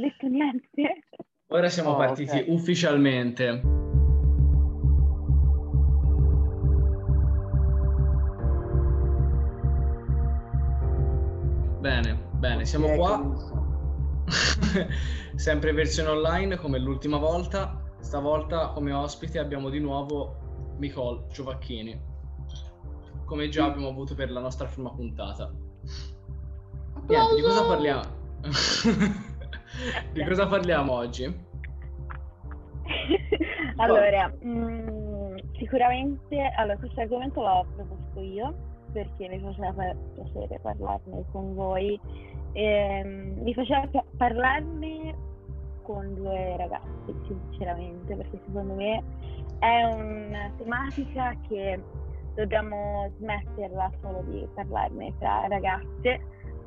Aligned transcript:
detto 0.00 0.26
niente. 0.26 1.04
Ora 1.48 1.68
siamo 1.68 1.90
Oh, 1.90 1.96
partiti 1.96 2.38
ok. 2.38 2.44
ufficialmente. 2.48 3.60
Bene, 11.80 12.14
bene, 12.34 12.64
siamo 12.66 12.94
qua. 12.94 13.22
Sempre 15.34 15.72
versione 15.72 16.10
online 16.10 16.56
come 16.56 16.78
l'ultima 16.78 17.16
volta. 17.16 17.80
Stavolta 18.00 18.68
come 18.68 18.92
ospite 18.92 19.38
abbiamo 19.38 19.70
di 19.70 19.78
nuovo 19.80 20.74
Nicole 20.78 21.26
Giovacchini. 21.32 22.08
Come 23.24 23.48
già 23.48 23.66
abbiamo 23.66 23.88
avuto 23.88 24.14
per 24.14 24.30
la 24.30 24.40
nostra 24.40 24.66
prima 24.66 24.90
puntata. 24.90 25.50
Niente, 27.08 27.34
di 27.34 27.42
cosa 27.42 27.64
parliamo? 27.66 28.02
di 30.12 30.24
cosa 30.24 30.46
parliamo 30.46 30.92
oggi? 30.92 31.24
allora, 33.76 34.32
mm, 34.44 35.36
sicuramente, 35.58 36.52
allora, 36.56 36.76
questo 36.78 37.00
argomento 37.00 37.40
l'ho 37.40 37.66
proposto 37.74 38.20
io 38.20 38.54
perché 38.92 39.28
mi 39.28 39.40
faceva 39.40 39.94
piacere 40.14 40.58
parlarne 40.60 41.24
con 41.30 41.54
voi. 41.54 41.98
Ehm, 42.52 43.42
mi 43.42 43.54
faceva 43.54 43.88
parlarne 44.16 45.14
con 45.82 46.14
due 46.14 46.56
ragazzi, 46.56 47.14
sinceramente, 47.26 48.16
perché 48.16 48.40
secondo 48.46 48.74
me 48.74 49.02
è 49.60 49.84
una 49.84 50.50
tematica 50.56 51.34
che 51.48 51.80
dobbiamo 52.34 53.10
smetterla 53.18 53.90
solo 54.00 54.22
di 54.26 54.46
parlarne 54.54 55.14
tra 55.18 55.46
ragazze, 55.48 56.20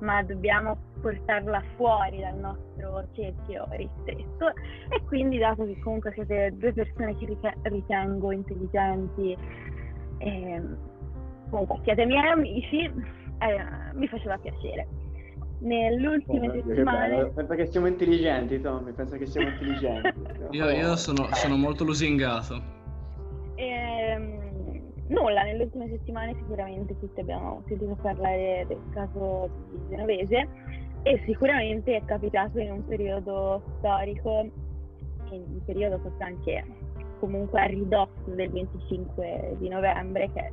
ma 0.03 0.21
dobbiamo 0.21 0.77
portarla 1.01 1.63
fuori 1.75 2.19
dal 2.19 2.37
nostro 2.37 3.07
cerchio 3.13 3.67
ristretto 3.71 4.49
e 4.89 5.01
quindi 5.05 5.37
dato 5.37 5.65
che 5.65 5.79
comunque 5.79 6.11
siete 6.13 6.51
due 6.55 6.73
persone 6.73 7.15
che 7.17 7.25
rite- 7.25 7.57
ritengo 7.63 8.31
intelligenti 8.31 9.35
e 10.19 10.61
comunque 11.49 11.79
siete 11.83 12.05
miei 12.05 12.29
amici, 12.29 12.83
eh, 12.83 13.93
mi 13.93 14.07
faceva 14.07 14.37
piacere. 14.37 14.87
Nelle 15.59 16.05
ultime 16.05 16.47
Oh, 16.49 16.83
bello. 16.83 17.31
Pensa 17.31 17.55
che 17.55 17.65
siamo 17.67 17.87
intelligenti, 17.87 18.59
Tommy. 18.59 18.91
Pensa 18.91 19.15
che 19.15 19.25
siamo 19.25 19.47
intelligenti. 19.47 20.13
Io, 20.51 20.69
io 20.69 20.95
sono, 20.97 21.29
sono 21.31 21.55
molto 21.55 21.85
lusingato. 21.85 22.61
Ehm, 23.55 24.42
nulla, 25.07 25.43
nelle 25.43 25.63
ultime 25.63 25.89
settimane 25.89 26.35
sicuramente 26.35 26.97
tutti 26.99 27.19
abbiamo 27.19 27.63
sentito 27.67 27.95
parlare 28.01 28.65
del 28.67 28.81
caso 28.91 29.49
di 29.69 29.79
Genovese 29.89 30.47
e 31.03 31.21
sicuramente 31.25 31.95
è 31.95 32.05
capitato 32.05 32.59
in 32.59 32.71
un 32.71 32.85
periodo 32.85 33.61
storico, 33.77 34.49
in 35.31 35.43
un 35.47 35.61
periodo 35.65 35.99
forse 35.99 36.23
anche 36.23 36.65
comunque 37.19 37.61
a 37.61 37.65
ridosso 37.65 38.31
del 38.35 38.49
25 38.49 39.55
di 39.59 39.69
novembre, 39.69 40.29
che 40.33 40.51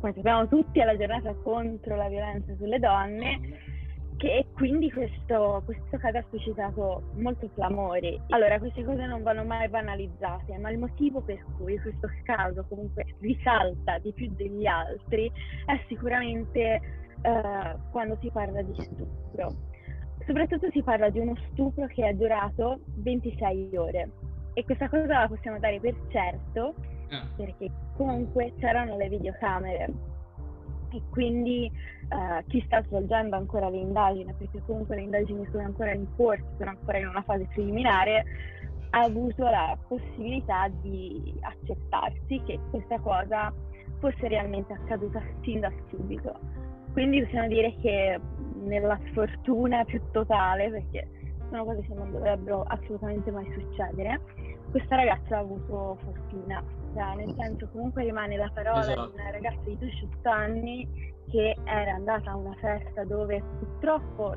come 0.00 0.12
sappiamo 0.14 0.46
tutti 0.48 0.80
è 0.80 0.84
la 0.84 0.96
giornata 0.96 1.34
contro 1.42 1.96
la 1.96 2.08
violenza 2.08 2.54
sulle 2.56 2.78
donne 2.78 3.40
che 4.16 4.46
quindi 4.54 4.90
questo, 4.90 5.62
questo 5.64 5.96
caso 5.98 6.18
ha 6.18 6.24
suscitato 6.30 7.02
molto 7.16 7.48
clamore. 7.54 8.20
Allora, 8.28 8.58
queste 8.58 8.84
cose 8.84 9.06
non 9.06 9.22
vanno 9.22 9.44
mai 9.44 9.68
banalizzate, 9.68 10.56
ma 10.58 10.70
il 10.70 10.78
motivo 10.78 11.20
per 11.20 11.44
cui 11.56 11.78
questo 11.80 12.08
caso 12.22 12.64
comunque 12.68 13.04
risalta 13.20 13.98
di 13.98 14.12
più 14.12 14.30
degli 14.34 14.66
altri 14.66 15.30
è 15.66 15.80
sicuramente 15.88 16.80
eh, 17.22 17.76
quando 17.90 18.16
si 18.20 18.30
parla 18.30 18.62
di 18.62 18.74
stupro. 18.82 19.52
Soprattutto 20.26 20.70
si 20.70 20.82
parla 20.82 21.10
di 21.10 21.18
uno 21.18 21.36
stupro 21.50 21.86
che 21.86 22.06
è 22.06 22.14
durato 22.14 22.80
26 22.96 23.76
ore 23.76 24.10
e 24.54 24.64
questa 24.64 24.88
cosa 24.88 25.20
la 25.20 25.28
possiamo 25.28 25.58
dare 25.58 25.80
per 25.80 25.94
certo 26.08 26.74
Ah, 27.10 27.26
perché 27.36 27.70
comunque 27.96 28.54
c'erano 28.58 28.96
le 28.96 29.08
videocamere 29.08 29.92
e 30.94 31.02
quindi 31.10 31.66
eh, 31.66 32.44
chi 32.46 32.62
sta 32.66 32.82
svolgendo 32.84 33.36
ancora 33.36 33.68
l'indagine, 33.68 34.34
perché 34.34 34.62
comunque 34.66 34.96
le 34.96 35.02
indagini 35.02 35.46
sono 35.50 35.64
ancora 35.64 35.92
in 35.92 36.06
corso, 36.16 36.44
sono 36.56 36.70
ancora 36.70 36.98
in 36.98 37.08
una 37.08 37.22
fase 37.22 37.48
preliminare, 37.52 38.24
ha 38.90 39.00
avuto 39.00 39.42
la 39.44 39.76
possibilità 39.88 40.68
di 40.80 41.34
accertarsi 41.40 42.42
che 42.46 42.60
questa 42.70 42.98
cosa 43.00 43.52
fosse 43.98 44.28
realmente 44.28 44.72
accaduta 44.72 45.20
sin 45.42 45.60
da 45.60 45.72
subito. 45.90 46.38
Quindi 46.92 47.22
possiamo 47.22 47.48
dire 47.48 47.74
che 47.80 48.20
nella 48.62 48.98
sfortuna 49.08 49.84
più 49.84 50.00
totale, 50.12 50.70
perché 50.70 51.08
sono 51.50 51.64
cose 51.64 51.82
che 51.82 51.94
non 51.94 52.12
dovrebbero 52.12 52.62
assolutamente 52.62 53.32
mai 53.32 53.50
succedere, 53.52 54.20
questa 54.70 54.96
ragazza 54.96 55.36
ha 55.36 55.40
avuto 55.40 55.98
fortuna, 56.04 56.62
cioè 56.94 57.14
nel 57.16 57.34
senso 57.36 57.68
comunque 57.72 58.04
rimane 58.04 58.36
la 58.36 58.50
parola 58.54 58.80
Esatto. 58.80 59.08
di 59.08 59.20
una 59.20 59.30
ragazza 59.30 59.60
di 59.64 59.76
18 59.78 60.28
anni 60.28 60.88
che 61.30 61.56
era 61.64 61.94
andata 61.94 62.30
a 62.30 62.36
una 62.36 62.54
festa 62.60 63.04
dove 63.04 63.42
purtroppo 63.58 64.34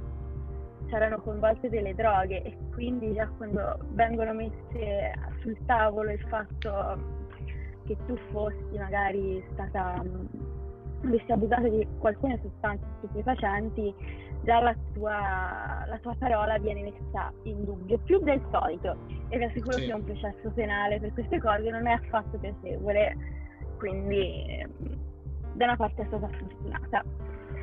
c'erano 0.88 1.20
coinvolte 1.22 1.70
delle 1.70 1.94
droghe 1.94 2.42
e 2.44 2.58
quindi 2.74 3.14
già 3.14 3.28
quando 3.38 3.78
vengono 3.92 4.34
messe 4.34 5.14
sul 5.42 5.58
tavolo 5.66 6.12
il 6.12 6.22
fatto 6.28 7.16
che 7.86 7.96
tu 8.06 8.18
fossi 8.32 8.78
magari 8.78 9.44
stata 9.52 10.04
avessi 11.04 11.32
abusato 11.32 11.68
di 11.70 11.88
alcune 12.02 12.40
sostanze 12.42 12.86
stupefacenti, 12.98 13.94
già 14.44 14.60
la 14.62 14.76
tua, 14.94 15.86
la 15.88 15.98
tua 16.02 16.16
parola 16.18 16.58
viene 16.58 16.84
messa 16.84 17.32
in 17.44 17.64
dubbio, 17.66 17.98
più 18.00 18.20
del 18.24 18.42
solito. 18.52 18.98
E 19.30 19.38
vi 19.38 19.44
assicuro 19.44 19.78
Sì. 19.78 19.86
che 19.86 19.94
un 19.94 20.04
processo 20.04 20.52
penale 20.52 21.00
per 21.00 21.14
queste 21.14 21.40
cose 21.40 21.70
non 21.70 21.88
è 21.88 21.94
affatto 21.94 22.38
piacevole, 22.38 23.16
quindi 23.78 24.46
ehm, 24.48 24.98
da 25.54 25.66
una 25.66 25.76
parte 25.76 26.02
è 26.02 26.06
stata 26.06 26.28
fortunata. 26.28 27.04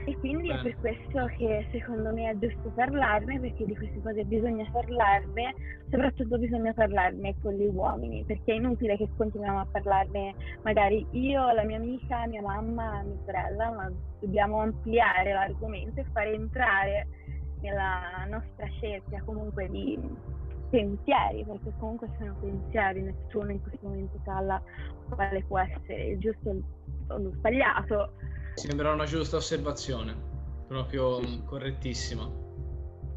E 0.06 0.18
quindi 0.18 0.50
è 0.50 0.56
Bene. 0.56 0.62
per 0.62 0.76
questo 0.80 1.26
che 1.36 1.66
secondo 1.70 2.12
me 2.12 2.28
è 2.28 2.36
giusto 2.38 2.70
parlarne, 2.74 3.40
perché 3.40 3.64
di 3.64 3.74
queste 3.74 4.00
cose 4.02 4.24
bisogna 4.24 4.68
parlarne, 4.70 5.54
soprattutto 5.90 6.38
bisogna 6.38 6.74
parlarne 6.74 7.34
con 7.40 7.54
gli 7.54 7.66
uomini, 7.66 8.22
perché 8.24 8.52
è 8.52 8.56
inutile 8.56 8.98
che 8.98 9.08
continuiamo 9.16 9.60
a 9.60 9.66
parlarne 9.70 10.34
magari 10.62 11.06
io, 11.12 11.50
la 11.52 11.64
mia 11.64 11.78
amica, 11.78 12.26
mia 12.26 12.42
mamma, 12.42 13.02
mia 13.02 13.16
sorella, 13.24 13.70
ma 13.70 13.90
dobbiamo 14.20 14.60
ampliare 14.60 15.32
l'argomento 15.32 16.00
e 16.00 16.04
fare 16.12 16.34
entrare 16.34 17.06
nella 17.62 18.26
nostra 18.28 18.66
scelta 18.66 19.22
comunque 19.24 19.70
di 19.70 19.98
pensieri, 20.68 21.44
perché 21.44 21.72
comunque 21.78 22.10
sono 22.18 22.34
pensieri, 22.40 23.00
nessuno 23.00 23.50
in 23.52 23.62
questo 23.62 23.86
momento 23.88 24.20
sa 24.24 24.60
quale 25.08 25.42
può 25.44 25.58
essere 25.60 26.08
il 26.08 26.18
giusto 26.18 26.50
o 27.08 27.18
lo 27.18 27.30
sbagliato. 27.30 28.12
Sembra 28.54 28.92
una 28.92 29.04
giusta 29.04 29.36
osservazione, 29.36 30.14
proprio 30.68 31.20
Sì, 31.20 31.26
sì. 31.26 31.38
mm, 31.38 31.44
correttissima. 31.44 32.42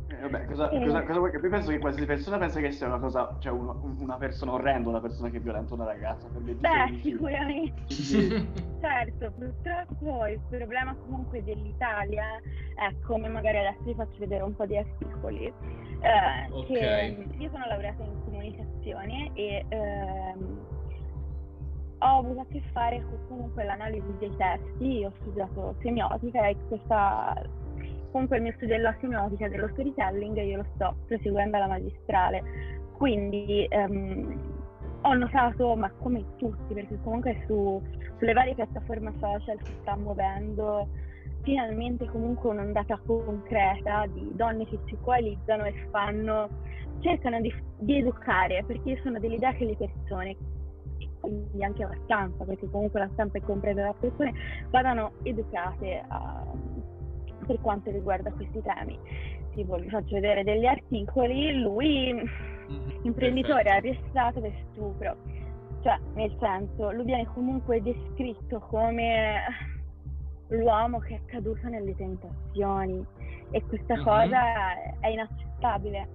Eh, 0.10 0.16
vabbè, 0.22 0.46
cosa, 0.46 0.70
Eh. 0.72 0.84
cosa, 0.84 1.04
cosa 1.04 1.20
vuoi 1.20 1.32
Io 1.32 1.50
penso 1.50 1.70
che 1.70 1.80
qualsiasi 1.80 2.08
persona 2.08 2.38
pensa 2.38 2.60
che 2.60 2.72
sia 2.72 2.88
una 2.88 2.98
cosa, 3.00 3.36
cioè 3.40 3.52
uno- 3.52 3.96
una 4.00 4.16
persona 4.18 4.54
orrenda, 4.54 4.90
una 4.90 5.02
persona 5.02 5.30
che 5.30 5.40
violenta 5.40 5.74
una 5.74 5.86
ragazza 5.86 6.28
per 6.30 6.42
26 6.42 6.92
Beh, 6.92 7.00
sicuramente. 7.04 7.82
Quindi, 7.86 8.66
Certo, 8.80 9.32
purtroppo 9.32 10.26
il 10.28 10.40
problema 10.50 10.96
comunque 10.96 11.44
dell'Italia 11.44 12.38
è 12.76 12.94
come 13.06 13.28
magari 13.28 13.58
adesso 13.58 13.84
vi 13.84 13.96
faccio 13.96 14.18
vedere 14.20 14.44
un 14.44 14.56
po' 14.56 14.66
di 14.66 14.78
articoli. 14.78 15.46
eh, 15.46 16.48
Ok. 16.52 16.66
che, 16.68 17.28
io 17.38 17.50
sono 17.52 17.66
laureata 17.66 18.04
in 18.04 18.24
comunicazione 18.24 19.32
e 19.34 19.66
ehm, 19.68 20.66
ho 22.00 22.20
avuto 22.20 22.42
a 22.42 22.46
che 22.50 22.62
fare 22.72 23.04
con 23.28 23.52
l'analisi 23.56 24.18
dei 24.20 24.36
testi, 24.36 25.04
ho 25.04 25.12
studiato 25.22 25.76
semiotica 25.82 26.48
e 26.48 26.56
questa 26.68 27.34
comunque 28.12 28.38
il 28.38 28.44
mio 28.44 28.54
studio 28.54 28.76
della 28.76 28.96
semiotica 29.00 29.48
dello 29.48 29.68
storytelling 29.70 30.38
io 30.38 30.58
lo 30.58 30.66
sto 30.76 30.96
proseguendo 31.08 31.58
alla 31.58 31.68
magistrale. 31.68 32.44
Quindi 32.94 33.66
ehm, 33.70 34.56
ho 35.02 35.14
notato, 35.14 35.76
ma 35.76 35.92
come 35.92 36.24
tutti, 36.38 36.74
perché 36.74 36.98
comunque 37.04 37.44
su, 37.46 37.82
sulle 38.18 38.34
varie 38.34 38.56
piattaforme 38.56 39.14
social 39.20 39.58
si 39.64 39.72
sta 39.82 39.96
muovendo 39.96 40.88
finalmente 41.44 42.06
comunque 42.08 42.50
un'ondata 42.50 43.00
concreta 43.06 44.06
di 44.08 44.32
donne 44.34 44.66
che 44.66 44.80
si 44.86 44.98
coalizzano 45.02 45.64
e 45.64 45.74
fanno, 45.92 46.50
cercano 47.00 47.40
di, 47.40 47.54
di 47.78 48.00
educare, 48.00 48.64
perché 48.66 49.00
sono 49.02 49.20
dell'idea 49.20 49.54
che 49.54 49.66
le 49.66 49.78
persone, 49.78 50.36
quindi 51.28 51.64
anche 51.64 51.84
la 51.84 51.98
stampa, 52.04 52.46
perché 52.46 52.70
comunque 52.70 53.00
la 53.00 53.10
stampa 53.14 53.38
è 53.38 53.42
compresa 53.42 53.82
da 53.84 53.94
persone, 53.94 54.34
vadano 54.70 55.12
educate 55.24 56.04
a- 56.08 56.46
per 57.46 57.60
quanto 57.62 57.92
riguarda 57.92 58.32
questi 58.32 58.62
temi. 58.62 59.00
Tipo, 59.54 59.76
vi 59.78 59.90
faccio 59.90 60.16
vedere 60.16 60.44
degli 60.44 60.66
articoli, 60.66 61.60
lui 61.60 62.14
Mhm, 62.14 63.00
imprenditore 63.04 63.70
arrestato 63.70 64.42
per 64.42 64.54
stupro. 64.72 65.16
Cioè, 65.82 65.98
nel 66.16 66.36
senso, 66.40 66.92
lui 66.92 67.06
viene 67.06 67.26
comunque 67.28 67.82
descritto 67.82 68.60
come 68.60 69.36
l'uomo 70.50 71.00
che 71.00 71.16
è 71.16 71.20
caduto 71.26 71.68
nelle 71.68 71.96
tentazioni 71.96 73.06
e 73.52 73.64
questa 73.66 73.96
Mhm. 73.96 74.04
cosa 74.04 74.40
è 75.00 75.08
inaccettabile. 75.08 76.08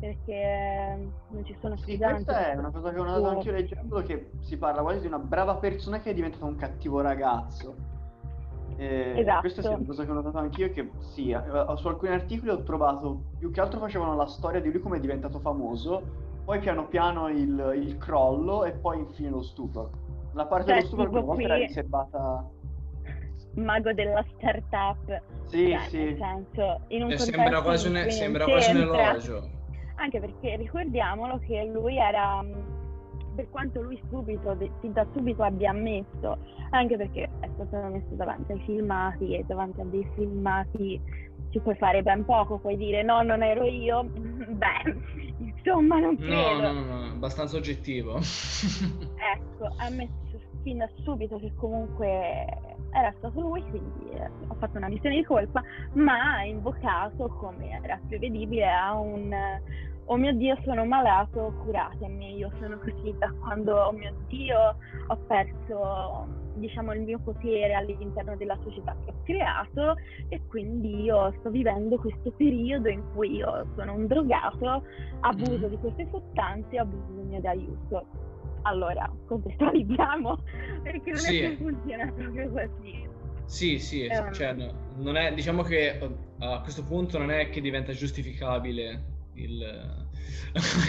Perché 0.00 0.98
non 1.28 1.44
ci 1.44 1.54
sono 1.60 1.76
Sì, 1.76 1.98
questa 1.98 2.50
è 2.52 2.56
una 2.56 2.70
cosa 2.70 2.90
che 2.90 2.98
ho 2.98 3.04
notato 3.04 3.24
Oh. 3.24 3.28
anche 3.28 3.48
io 3.48 3.54
leggendo, 3.54 4.02
che 4.02 4.30
si 4.40 4.56
parla 4.56 4.80
quasi 4.82 5.00
di 5.00 5.06
una 5.06 5.18
brava 5.18 5.56
persona 5.56 6.00
che 6.00 6.10
è 6.10 6.14
diventata 6.14 6.46
un 6.46 6.56
cattivo 6.56 7.00
ragazzo. 7.00 7.74
Eh, 8.76 9.12
Esatto. 9.18 9.40
Questa 9.40 9.60
è 9.60 9.74
una 9.74 9.84
cosa 9.84 10.04
che 10.04 10.10
ho 10.10 10.14
notato 10.14 10.38
anch'io, 10.38 10.70
che 10.72 10.90
sì, 11.00 11.30
eh, 11.30 11.40
su 11.76 11.86
alcuni 11.86 12.12
articoli 12.12 12.50
ho 12.50 12.62
trovato, 12.62 13.24
più 13.38 13.50
che 13.50 13.60
altro 13.60 13.78
facevano 13.78 14.16
la 14.16 14.26
storia 14.26 14.60
di 14.60 14.72
lui 14.72 14.80
come 14.80 14.96
è 14.96 15.00
diventato 15.00 15.38
famoso, 15.38 16.02
poi 16.44 16.58
piano 16.60 16.88
piano 16.88 17.28
il, 17.28 17.72
il 17.76 17.98
crollo 17.98 18.64
e 18.64 18.72
poi 18.72 18.98
infine 19.00 19.28
lo 19.28 19.42
stupro. 19.42 19.90
La 20.32 20.46
parte 20.46 20.68
Cioè, 20.68 20.74
dello 20.76 20.86
stupro 20.86 21.04
alcune 21.04 21.22
volte 21.24 21.42
era 21.42 21.54
riservata... 21.56 22.48
mago 23.56 23.92
della 23.92 24.24
startup. 24.34 25.22
Sì, 25.46 25.70
Cioè, 25.72 25.88
sì. 25.88 25.98
nel 25.98 26.16
senso, 26.16 26.80
in 26.88 27.02
un 27.02 27.10
Eh, 27.10 27.18
sembra 27.18 27.60
quasi 27.62 27.88
un, 27.88 28.06
sembra 28.08 28.44
quasi 28.44 28.70
un 28.70 28.76
elogio. 28.80 29.58
Anche 30.00 30.18
perché 30.18 30.56
ricordiamolo 30.56 31.38
che 31.40 31.62
lui 31.66 31.98
era, 31.98 32.40
mh, 32.42 33.34
per 33.36 33.48
quanto 33.50 33.82
lui 33.82 34.00
subito, 34.08 34.56
fin 34.80 34.92
da 34.92 35.06
subito 35.14 35.42
abbia 35.42 35.70
ammesso, 35.70 36.38
anche 36.70 36.96
perché 36.96 37.28
è 37.40 37.48
stato 37.54 37.76
messo 37.88 38.14
davanti 38.14 38.52
ai 38.52 38.60
filmati 38.60 39.34
e 39.34 39.44
davanti 39.46 39.80
a 39.80 39.84
dei 39.84 40.08
filmati 40.14 41.00
ci 41.50 41.58
puoi 41.60 41.74
fare 41.76 42.02
ben 42.02 42.24
poco, 42.24 42.58
puoi 42.58 42.76
dire 42.76 43.02
no, 43.02 43.22
non 43.22 43.42
ero 43.42 43.64
io, 43.64 44.04
beh, 44.08 44.96
insomma 45.38 45.98
non 45.98 46.16
No, 46.18 46.26
credo. 46.54 46.60
no, 46.60 46.72
no, 46.72 46.82
no, 47.00 47.04
abbastanza 47.10 47.56
oggettivo. 47.56 48.18
Ecco, 49.16 49.64
ha 49.76 49.84
ammesso 49.84 50.12
fin 50.62 50.78
da 50.78 50.88
subito 51.02 51.38
che 51.38 51.52
comunque 51.56 52.46
era 52.92 53.12
stato 53.18 53.40
lui, 53.40 53.62
quindi 53.68 54.10
eh, 54.10 54.30
ho 54.48 54.54
fatto 54.54 54.76
una 54.78 54.88
missione 54.88 55.16
di 55.16 55.24
colpa, 55.24 55.62
ma 55.94 56.36
ha 56.36 56.44
invocato, 56.44 57.28
come 57.38 57.70
era 57.82 58.00
prevedibile, 58.08 58.66
a 58.68 58.94
un 58.98 59.32
oh 60.10 60.16
mio 60.16 60.32
Dio 60.34 60.58
sono 60.64 60.84
malato, 60.84 61.52
curatemi, 61.62 62.36
io 62.36 62.50
sono 62.58 62.78
così 62.78 63.14
da 63.16 63.32
quando, 63.40 63.76
oh 63.76 63.92
mio 63.92 64.12
Dio, 64.26 64.76
ho 65.06 65.16
perso 65.26 66.26
diciamo 66.54 66.92
il 66.94 67.02
mio 67.02 67.20
potere 67.20 67.74
all'interno 67.74 68.36
della 68.36 68.58
società 68.64 68.94
che 69.04 69.12
ho 69.12 69.14
creato 69.22 69.94
e 70.28 70.40
quindi 70.48 71.02
io 71.02 71.32
sto 71.38 71.50
vivendo 71.50 71.96
questo 71.96 72.32
periodo 72.32 72.88
in 72.88 73.02
cui 73.14 73.36
io 73.36 73.66
sono 73.76 73.94
un 73.94 74.06
drogato, 74.08 74.82
abuso 75.20 75.66
Mhm. 75.66 75.68
di 75.68 75.76
queste 75.78 76.08
sostanze 76.10 76.74
e 76.74 76.80
ho 76.80 76.84
bisogno 76.86 77.38
di 77.40 77.46
aiuto. 77.46 78.04
Allora, 78.62 79.08
contestualizziamo, 79.26 80.38
perché 80.82 81.10
non 81.10 81.18
Sì. 81.18 81.38
è 81.38 81.48
che 81.50 81.56
funziona 81.56 82.12
proprio 82.12 82.50
così. 82.50 83.08
Sì, 83.46 83.78
sì, 83.78 84.04
Ehm. 84.06 84.32
cioè, 84.32 84.52
no, 84.54 84.72
non 84.98 85.16
è, 85.16 85.32
diciamo 85.32 85.62
che 85.62 85.98
eh, 85.98 86.10
a 86.40 86.60
questo 86.60 86.84
punto 86.84 87.16
non 87.16 87.30
è 87.30 87.48
che 87.48 87.60
diventa 87.60 87.92
giustificabile 87.92 89.09
il, 89.42 90.06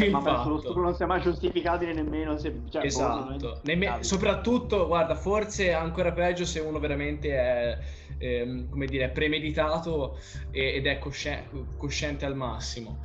il 0.03 0.11
Ma 0.11 0.19
lo 0.19 0.23
fatto. 0.23 0.59
stupro 0.59 0.81
non 0.81 0.95
sia 0.95 1.05
mai 1.05 1.21
giustificabile 1.21 1.93
nemmeno 1.93 2.37
se... 2.37 2.61
Cioè, 2.69 2.81
boh, 2.81 2.85
Esatto, 2.85 3.59
Nemme- 3.63 4.03
soprattutto, 4.03 4.87
guarda, 4.87 5.15
forse 5.15 5.73
ancora 5.73 6.11
peggio 6.11 6.45
se 6.45 6.59
uno 6.59 6.79
veramente 6.79 7.29
è, 7.37 7.77
ehm, 8.17 8.69
come 8.69 8.85
dire, 8.85 9.09
premeditato 9.09 10.17
e- 10.51 10.75
ed 10.75 10.85
è 10.87 10.97
cosci- 10.99 11.47
cosciente 11.77 12.25
al 12.25 12.35
massimo. 12.35 12.99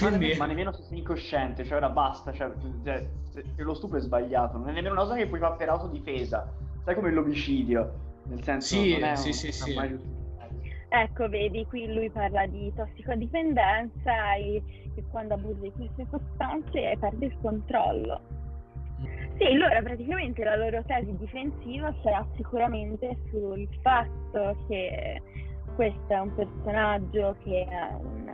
Ma, 0.00 0.08
Quindi, 0.08 0.18
nemmeno, 0.26 0.38
ma 0.38 0.46
nemmeno 0.46 0.72
se 0.72 0.82
sei 0.82 0.98
incosciente, 0.98 1.64
cioè 1.64 1.76
ora 1.76 1.88
basta, 1.88 2.32
cioè, 2.32 2.50
cioè, 2.84 3.06
lo 3.56 3.74
stupro 3.74 3.98
è 3.98 4.00
sbagliato, 4.00 4.58
non 4.58 4.68
è 4.68 4.72
nemmeno 4.72 4.94
una 4.94 5.02
cosa 5.02 5.16
che 5.16 5.26
puoi 5.26 5.40
fare 5.40 5.56
per 5.56 5.68
autodifesa, 5.68 6.52
sai 6.84 6.94
come 6.94 7.10
l'omicidio, 7.12 8.00
nel 8.28 8.42
senso 8.42 8.76
Sì, 8.76 8.92
non 8.92 9.04
è 9.04 9.16
sì, 9.16 9.28
un- 9.28 9.34
sì, 9.34 9.52
sì. 9.52 9.74
Ecco, 10.94 11.26
vedi, 11.26 11.64
qui 11.68 11.90
lui 11.90 12.10
parla 12.10 12.44
di 12.46 12.70
tossicodipendenza 12.76 14.34
e 14.34 14.62
che 14.94 15.02
quando 15.10 15.32
abusi 15.34 15.72
di 15.74 15.90
queste 15.94 16.06
sostanze 16.10 16.96
perde 17.00 17.26
il 17.26 17.36
controllo. 17.40 18.20
Sì, 19.38 19.44
allora 19.44 19.80
praticamente 19.80 20.44
la 20.44 20.56
loro 20.56 20.82
tesi 20.84 21.16
difensiva 21.16 21.94
sarà 22.02 22.26
sicuramente 22.36 23.16
sul 23.30 23.66
fatto 23.80 24.54
che 24.68 25.22
questo 25.76 26.12
è 26.12 26.18
un 26.18 26.34
personaggio 26.34 27.36
che 27.42 27.64
è 27.64 27.88
un, 27.98 28.32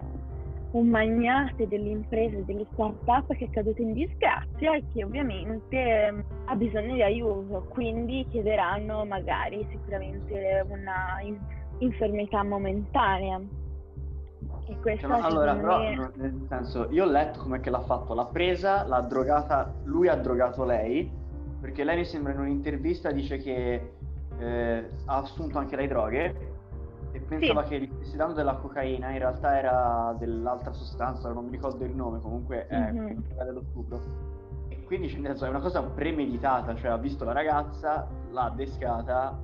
un 0.73 0.89
magnate 0.89 1.69
delle 1.69 1.91
imprese, 1.91 2.45
delle 2.45 2.67
start-up 2.73 3.35
che 3.37 3.45
è 3.45 3.51
caduto 3.51 3.81
in 3.81 3.93
disgrazia 3.93 4.75
e 4.75 4.83
che 4.93 5.05
ovviamente 5.05 6.11
mm, 6.11 6.21
ha 6.47 6.57
bisogno 6.57 6.95
di 6.95 7.03
aiuto, 7.03 7.67
quindi 7.69 8.27
chiederanno 8.31 9.05
magari 9.05 9.65
sicuramente 9.71 10.67
una 10.69 11.21
infermità 11.79 12.43
momentanea. 12.43 13.41
E 14.67 14.79
questa 14.81 15.07
Cioè, 15.07 15.21
allora, 15.23 15.55
però, 15.55 15.79
me- 15.79 16.11
nel 16.17 16.47
senso, 16.49 16.89
io 16.91 17.05
ho 17.05 17.09
letto 17.09 17.41
come 17.41 17.61
che 17.61 17.71
l'ha 17.71 17.81
fatto, 17.81 18.15
l'ha 18.15 18.27
presa, 18.27 18.87
l'ha 18.87 19.01
drogata, 19.01 19.73
lui 19.85 20.09
ha 20.09 20.17
drogato 20.17 20.65
lei, 20.65 21.11
perché 21.61 21.85
lei 21.85 21.97
mi 21.99 22.05
sembra 22.05 22.33
in 22.33 22.41
un'intervista 22.41 23.11
dice 23.11 23.39
che 23.39 23.93
eh, 24.39 24.91
ha 25.07 25.17
assunto 25.17 25.59
anche 25.59 25.75
lei 25.75 25.89
droghe 25.89 26.35
e 27.13 27.21
pensava 27.21 27.63
che 27.63 27.81
gli 27.81 27.91
stessi 27.95 28.17
dando 28.17 28.35
della 28.35 28.57
cocaina, 28.57 29.11
in 29.11 29.19
realtà 29.19 29.57
era 29.59 30.15
dell'altra 30.19 30.73
sostanza, 30.73 31.33
non 31.33 31.47
mi 31.47 31.51
ricordo 31.53 31.85
il 31.85 31.95
nome, 31.95 32.21
comunque 32.21 32.67
è 32.67 32.93
Mhm. 32.93 33.25
quella 33.27 33.45
dello 33.45 33.63
stupro. 33.71 34.01
E 34.69 34.85
quindi 34.85 35.09
cioè, 35.09 35.21
nel 35.21 35.31
senso, 35.31 35.47
è 35.47 35.49
una 35.49 35.61
cosa 35.61 35.83
premeditata, 35.83 36.75
cioè 36.77 36.91
ha 36.91 36.99
visto 36.99 37.25
la 37.25 37.33
ragazza, 37.33 38.07
l'ha 38.31 38.53
descata, 38.55 39.37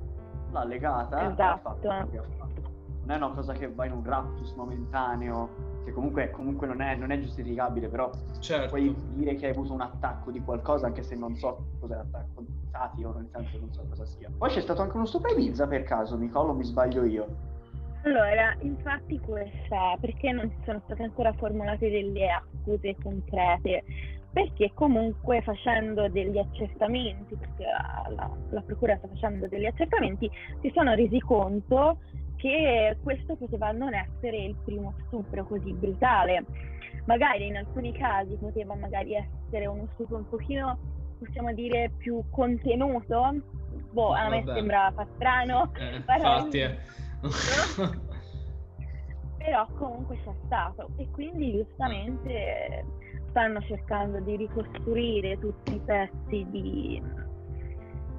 l'ha 0.51 0.63
legata 0.63 1.19
e 1.19 1.25
ha 1.25 1.31
Esatto. 1.31 1.87
Non 1.87 3.11
è 3.13 3.15
una 3.17 3.33
cosa 3.33 3.53
che 3.53 3.71
va 3.71 3.85
in 3.85 3.91
un 3.91 4.03
raptus 4.03 4.53
momentaneo, 4.53 5.49
che 5.85 5.91
comunque, 5.91 6.31
comunque 6.31 6.65
non, 6.65 6.81
è, 6.81 6.95
non 6.95 7.11
è 7.11 7.19
giustificabile, 7.19 7.87
però 7.87 8.09
certo. 8.39 8.69
puoi 8.69 8.95
dire 9.13 9.35
che 9.35 9.45
hai 9.45 9.51
avuto 9.51 9.73
un 9.73 9.81
attacco 9.81 10.31
di 10.31 10.41
qualcosa, 10.41 10.87
anche 10.87 11.03
se 11.03 11.15
non 11.15 11.35
so 11.35 11.67
cos'è 11.79 11.95
l'attacco, 11.95 12.43
satiro, 12.71 13.13
nel 13.13 13.29
senso 13.31 13.59
non 13.59 13.71
so 13.71 13.85
cosa 13.87 14.05
sia. 14.05 14.29
Poi 14.35 14.49
c'è 14.49 14.61
stato 14.61 14.81
anche 14.81 14.95
uno 14.95 15.05
stupro 15.05 15.31
Ibiza 15.31 15.67
per 15.67 15.83
caso, 15.83 16.17
Nicolo, 16.17 16.53
mi 16.53 16.63
sbaglio 16.63 17.03
io. 17.03 17.53
Allora, 18.05 18.55
infatti 18.59 19.19
questa, 19.19 19.97
perché 19.99 20.31
non 20.31 20.51
sono 20.63 20.81
state 20.85 21.03
ancora 21.03 21.33
formulate 21.33 21.89
delle 21.89 22.29
accuse 22.29 22.95
concrete? 23.01 23.83
Perché 24.35 24.71
comunque 24.73 25.41
facendo 25.43 26.09
degli 26.09 26.37
accertamenti, 26.37 27.37
perché 27.37 27.63
la, 27.63 28.29
la- 28.49 28.61
procura 28.61 28.97
sta 28.97 29.07
facendo 29.07 29.47
degli 29.47 29.65
accertamenti, 29.65 30.29
si 30.59 30.69
sono 30.75 30.93
resi 30.93 31.21
conto 31.21 31.99
che 32.35 32.97
questo 33.01 33.37
poteva 33.37 33.71
non 33.71 33.93
essere 33.93 34.35
il 34.43 34.57
primo 34.65 34.93
stupro 35.07 35.45
così 35.45 35.71
brutale. 35.71 36.43
Magari 37.05 37.47
in 37.47 37.55
alcuni 37.55 37.93
casi 37.93 38.35
poteva 38.35 38.75
magari 38.75 39.13
essere 39.15 39.67
uno 39.67 39.87
stupro 39.93 40.17
un 40.17 40.27
pochino, 40.27 40.79
possiamo 41.17 41.53
dire, 41.53 41.91
più 41.97 42.21
contenuto. 42.29 43.41
Boh, 43.91 44.11
a 44.11 44.27
me 44.27 44.41
Vabbè. 44.43 44.57
sembra 44.57 44.91
fa 44.93 45.07
strano. 45.15 45.71
Eh, 45.77 45.95
infatti, 46.11 46.59
eh. 46.59 46.77
però 49.37 49.65
comunque 49.77 50.17
c'è 50.25 50.33
stato 50.45 50.89
e 50.97 51.07
quindi 51.11 51.53
giustamente 51.53 52.83
stanno 53.35 53.59
cercando 53.63 54.21
di 54.21 54.37
ricostruire 54.37 55.37
tutti 55.39 55.75
i 55.75 55.79
pezzi 55.83 56.45
di, 56.49 57.03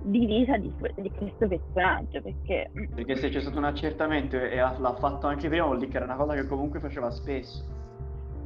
di 0.02 0.26
vita 0.26 0.58
di, 0.58 0.70
di 0.96 1.10
questo 1.10 1.48
personaggio 1.48 2.20
perché 2.20 2.70
Perché 2.94 3.16
se 3.16 3.30
c'è 3.30 3.40
stato 3.40 3.56
un 3.56 3.64
accertamento 3.64 4.36
e 4.36 4.58
ha- 4.58 4.76
l'ha 4.78 4.94
fatto 4.96 5.26
anche 5.26 5.48
prima, 5.48 5.64
vuol 5.64 5.78
dire 5.78 5.90
che 5.90 5.96
era 5.96 6.04
una 6.04 6.16
cosa 6.16 6.34
che 6.34 6.46
comunque 6.46 6.80
faceva 6.80 7.10
spesso. 7.10 7.64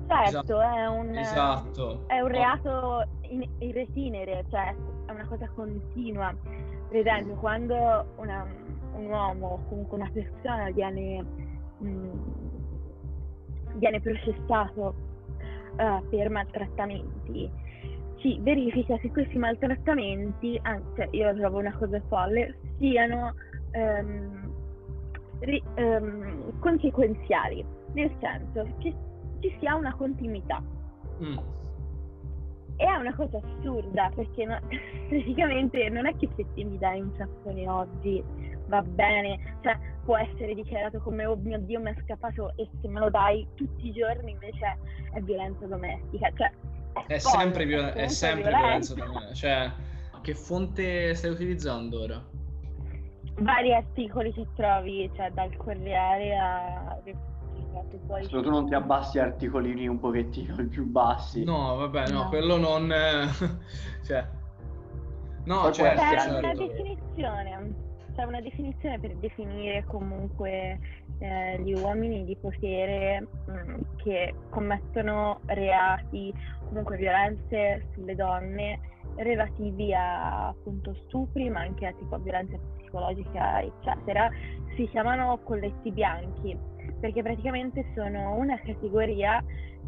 certo 0.07 0.61
Esatto. 0.61 0.61
è 0.61 0.87
un, 0.87 1.17
Esatto. 1.17 2.05
è 2.07 2.21
un 2.21 2.31
Oh. 2.31 2.33
reato 2.33 3.05
in, 3.23 3.45
in 3.59 3.73
retinere 3.73 4.45
cioè 4.51 4.73
è 5.07 5.11
una 5.11 5.27
cosa 5.27 5.49
continua 5.53 6.33
per 6.89 6.97
esempio 7.01 7.35
quando 7.35 8.07
una- 8.17 8.47
un 8.95 9.07
uomo 9.07 9.47
o 9.49 9.61
comunque 9.69 9.99
una 9.99 10.11
persona 10.13 10.71
viene 10.71 11.25
mh, 11.79 12.11
viene 13.75 14.01
processato 14.01 14.95
eh, 15.81 16.03
per 16.11 16.29
maltrattamenti, 16.29 17.51
si 18.21 18.39
verifica 18.43 18.99
che 18.99 19.11
questi 19.11 19.39
maltrattamenti, 19.39 20.59
anzi 20.63 21.09
io 21.13 21.35
trovo 21.35 21.59
una 21.59 21.75
cosa 21.75 22.01
folle, 22.09 22.55
siano 22.79 23.35
ehm, 23.73 24.53
ri- 25.41 25.63
ehm, 25.75 26.59
conseguenziali, 26.59 27.65
nel 27.95 28.15
senso 28.21 28.67
che 28.79 28.95
ci 29.41 29.57
sia 29.59 29.75
una 29.75 29.95
continuità. 29.95 30.63
Mm. 31.23 31.39
E 32.77 32.85
è 32.85 32.95
una 32.97 33.15
cosa 33.15 33.39
assurda 33.39 34.11
perché 34.15 34.45
no- 34.45 34.61
praticamente 35.09 35.89
non 35.89 36.07
è 36.07 36.15
che 36.17 36.29
se 36.37 36.45
ti 36.55 36.65
mi 36.65 36.77
dai 36.79 37.01
un 37.01 37.11
sassone 37.17 37.69
oggi 37.69 38.23
va 38.71 38.83
bene, 38.83 39.59
cioè 39.63 39.77
può 40.05 40.17
essere 40.17 40.55
dichiarato 40.55 41.01
come 41.01 41.27
oh 41.27 41.37
mio 41.37 41.59
dio 41.59 41.81
mi 41.81 41.91
è 41.91 41.97
scappato 42.05 42.53
e 42.57 42.69
se 42.81 42.89
me 42.89 43.01
lo 43.01 43.11
dai 43.11 43.47
tutti 43.55 43.89
i 43.89 43.93
giorni 43.93 44.31
invece 44.31 44.79
è 45.13 45.21
violenza 45.21 45.67
domestica, 45.67 46.31
cioè 46.37 46.51
È 47.07 47.19
folle, 47.19 47.43
sempre, 47.43 47.65
viola- 47.67 47.93
è 47.93 48.09
sempre 48.09 48.49
violenza 48.49 48.95
domestica. 48.95 49.35
Cioè, 49.35 49.73
che 50.23 50.35
fonte 50.35 51.15
stai 51.15 51.31
utilizzando 51.31 52.03
ora? 52.03 52.25
Vari 53.39 53.75
articoli 53.75 54.33
che 54.33 54.47
trovi, 54.55 55.11
cioè 55.15 55.31
dal 55.31 55.55
Corriere 55.57 56.37
a 56.37 56.99
poi 58.07 58.25
Solo 58.25 58.43
tu 58.43 58.51
non 58.51 58.67
ti 58.67 58.75
abbassi 58.75 59.19
articolini 59.19 59.87
un 59.87 59.99
pochettino 59.99 60.57
più 60.69 60.87
bassi. 60.87 61.45
No, 61.45 61.77
vabbè, 61.77 62.11
no, 62.11 62.25
No. 62.25 62.29
quello 62.29 62.57
non... 62.57 62.93
cioè... 64.05 64.27
No, 65.45 65.71
certo, 65.73 66.03
una 66.03 66.41
certo. 66.41 66.67
definizione, 66.67 67.89
c'è 68.21 68.27
una 68.27 68.41
definizione 68.43 69.01
per 69.01 69.17
definire 69.17 69.83
comunque 69.87 70.79
eh, 71.21 71.59
gli 71.63 71.73
uomini 71.73 72.27
di 72.27 72.37
potere 72.37 73.27
mm, 73.51 73.81
che 73.97 74.35
commettono 74.51 75.41
reati, 75.47 76.33
comunque 76.69 76.99
violenze 76.99 77.87
sulle 77.95 78.15
donne 78.15 78.79
relativi 79.17 79.95
a 79.95 80.49
appunto 80.49 80.95
stupri, 81.07 81.49
ma 81.49 81.61
anche 81.61 81.87
a 81.87 81.93
tipo 81.95 82.19
violenza 82.19 82.59
psicologica, 82.77 83.63
eccetera, 83.63 84.29
si 84.77 84.87
chiamano 84.89 85.41
colletti 85.43 85.91
bianchi, 85.91 86.55
perché 87.01 87.23
praticamente 87.23 87.87
sono 87.95 88.35
una 88.35 88.59
categoria 88.61 89.43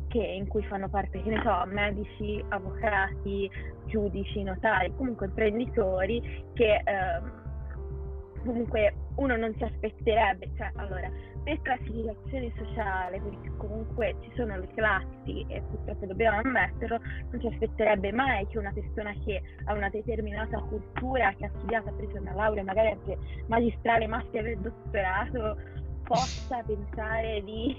che, 0.09 0.25
in 0.25 0.49
cui 0.49 0.63
fanno 0.65 0.89
parte, 0.89 1.23
che 1.23 1.29
ne 1.29 1.43
so, 1.43 1.65
medici, 1.67 2.43
avvocati, 2.49 3.51
giudici, 3.87 4.43
notai, 4.43 4.91
comunque 4.97 5.27
imprenditori 5.27 6.45
che 6.55 6.81
ehm, 6.83 7.42
comunque 8.45 8.95
uno 9.17 9.37
non 9.37 9.55
si 9.57 9.65
aspetterebbe, 9.65 10.51
cioè 10.57 10.71
allora, 10.77 11.11
per 11.45 11.61
classificazione 11.63 12.53
sociale, 12.57 13.21
perché 13.21 13.51
comunque 13.57 14.17
ci 14.23 14.33
sono 14.35 14.57
le 14.57 14.69
classi 14.75 15.45
e 15.49 15.63
purtroppo 15.63 16.07
dobbiamo 16.07 16.41
ammetterlo, 16.43 17.01
non 17.31 17.41
si 17.41 17.47
aspetterebbe 17.47 18.13
mai 18.13 18.47
che 18.47 18.59
una 18.59 18.73
persona 18.73 19.13
che 19.25 19.43
ha 19.65 19.75
una 19.75 19.89
determinata 19.89 20.61
cultura, 20.61 21.33
che 21.37 21.47
ha 21.47 21.51
studiato, 21.57 21.89
ha 21.89 21.93
preso 21.93 22.19
una 22.21 22.35
laurea, 22.35 22.65
magari 22.65 22.89
anche 22.89 23.19
magistrale, 23.47 24.07
master 24.07 24.47
e 24.47 24.57
dottorato, 24.57 25.57
possa 26.05 26.63
pensare 26.67 27.43
di 27.45 27.77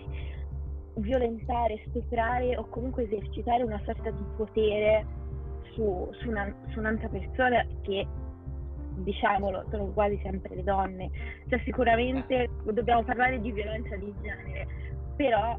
violentare, 0.96 1.84
stuprare 1.88 2.56
o 2.58 2.68
comunque 2.68 3.04
esercitare 3.04 3.64
una 3.64 3.82
sorta 3.84 4.12
di 4.12 4.24
potere 4.38 5.06
su, 5.74 6.10
su, 6.20 6.30
una- 6.30 6.54
su 6.70 6.80
un'altra 6.80 7.10
persona 7.10 7.66
che 7.82 8.06
diciamolo 8.96 9.66
sono 9.70 9.86
quasi 9.88 10.20
sempre 10.24 10.56
le 10.56 10.64
donne 10.64 11.10
cioè 11.48 11.60
sicuramente 11.64 12.50
dobbiamo 12.64 13.04
parlare 13.04 13.40
di 13.40 13.52
violenza 13.52 13.96
di 13.96 14.14
genere 14.22 14.68
però 15.16 15.58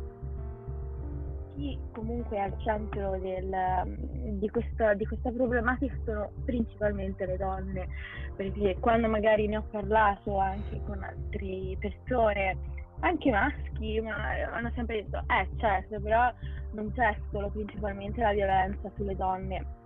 chi 1.54 1.78
comunque 1.92 2.36
è 2.36 2.40
al 2.40 2.54
centro 2.58 3.16
del- 3.18 4.38
di, 4.38 4.48
questa, 4.50 4.94
di 4.94 5.06
questa 5.06 5.30
problematica 5.30 5.94
sono 6.04 6.30
principalmente 6.44 7.26
le 7.26 7.36
donne 7.36 7.88
perché 8.34 8.76
quando 8.80 9.08
magari 9.08 9.46
ne 9.46 9.58
ho 9.58 9.64
parlato 9.70 10.38
anche 10.38 10.80
con 10.84 11.02
altre 11.02 11.76
persone 11.78 12.82
anche 13.00 13.30
maschi, 13.30 14.00
ma 14.00 14.16
hanno 14.52 14.70
sempre 14.74 15.02
detto, 15.02 15.18
eh 15.18 15.48
certo, 15.58 16.00
però 16.00 16.32
non 16.72 16.92
c'è 16.92 17.16
solo 17.30 17.50
principalmente 17.50 18.20
la 18.20 18.32
violenza 18.32 18.90
sulle 18.96 19.14
donne. 19.14 19.82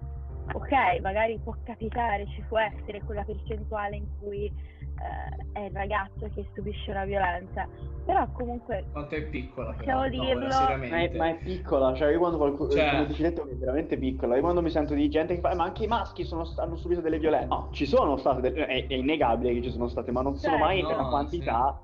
Ok, 0.54 1.00
magari 1.02 1.38
può 1.42 1.54
capitare, 1.62 2.26
ci 2.28 2.42
può 2.48 2.58
essere 2.58 3.02
quella 3.04 3.22
percentuale 3.22 3.96
in 3.96 4.06
cui 4.18 4.44
eh, 4.46 5.52
è 5.52 5.60
il 5.66 5.72
ragazzo 5.72 6.28
che 6.34 6.48
subisce 6.54 6.90
una 6.90 7.04
violenza, 7.04 7.68
però 8.04 8.26
comunque 8.32 8.86
Quanto 8.90 9.14
è 9.14 9.22
piccola 9.24 9.72
però, 9.74 10.02
no, 10.02 10.08
dirlo. 10.08 10.48
Ma 10.48 10.98
è, 11.02 11.10
ma 11.16 11.28
è 11.28 11.36
piccola, 11.36 11.94
cioè 11.94 12.10
io 12.10 12.18
quando 12.18 12.38
qualcuno, 12.38 12.70
Cioè- 12.70 12.90
come 12.90 13.06
dici 13.06 13.22
detto, 13.22 13.46
è 13.48 13.54
veramente 13.54 13.96
piccola, 13.98 14.34
io 14.36 14.40
quando 14.40 14.62
mi 14.62 14.70
sento 14.70 14.94
di 14.94 15.08
gente 15.10 15.34
che 15.34 15.40
fa, 15.40 15.50
"Eh, 15.50 15.54
ma 15.54 15.64
anche 15.64 15.84
i 15.84 15.86
maschi 15.86 16.24
sono- 16.24 16.44
hanno 16.56 16.76
subito 16.76 17.00
delle 17.00 17.18
violenze. 17.18 17.46
No, 17.46 17.68
ci 17.70 17.86
sono 17.86 18.16
state, 18.16 18.40
delle- 18.40 18.66
è, 18.66 18.86
è 18.86 18.94
innegabile 18.94 19.52
che 19.52 19.62
ci 19.62 19.70
sono 19.70 19.86
state, 19.88 20.10
ma 20.10 20.22
non 20.22 20.34
sono 20.36 20.52
Certo. 20.56 20.66
mai 20.66 20.80
No, 20.82 20.88
nella 20.88 21.04
quantità 21.08 21.78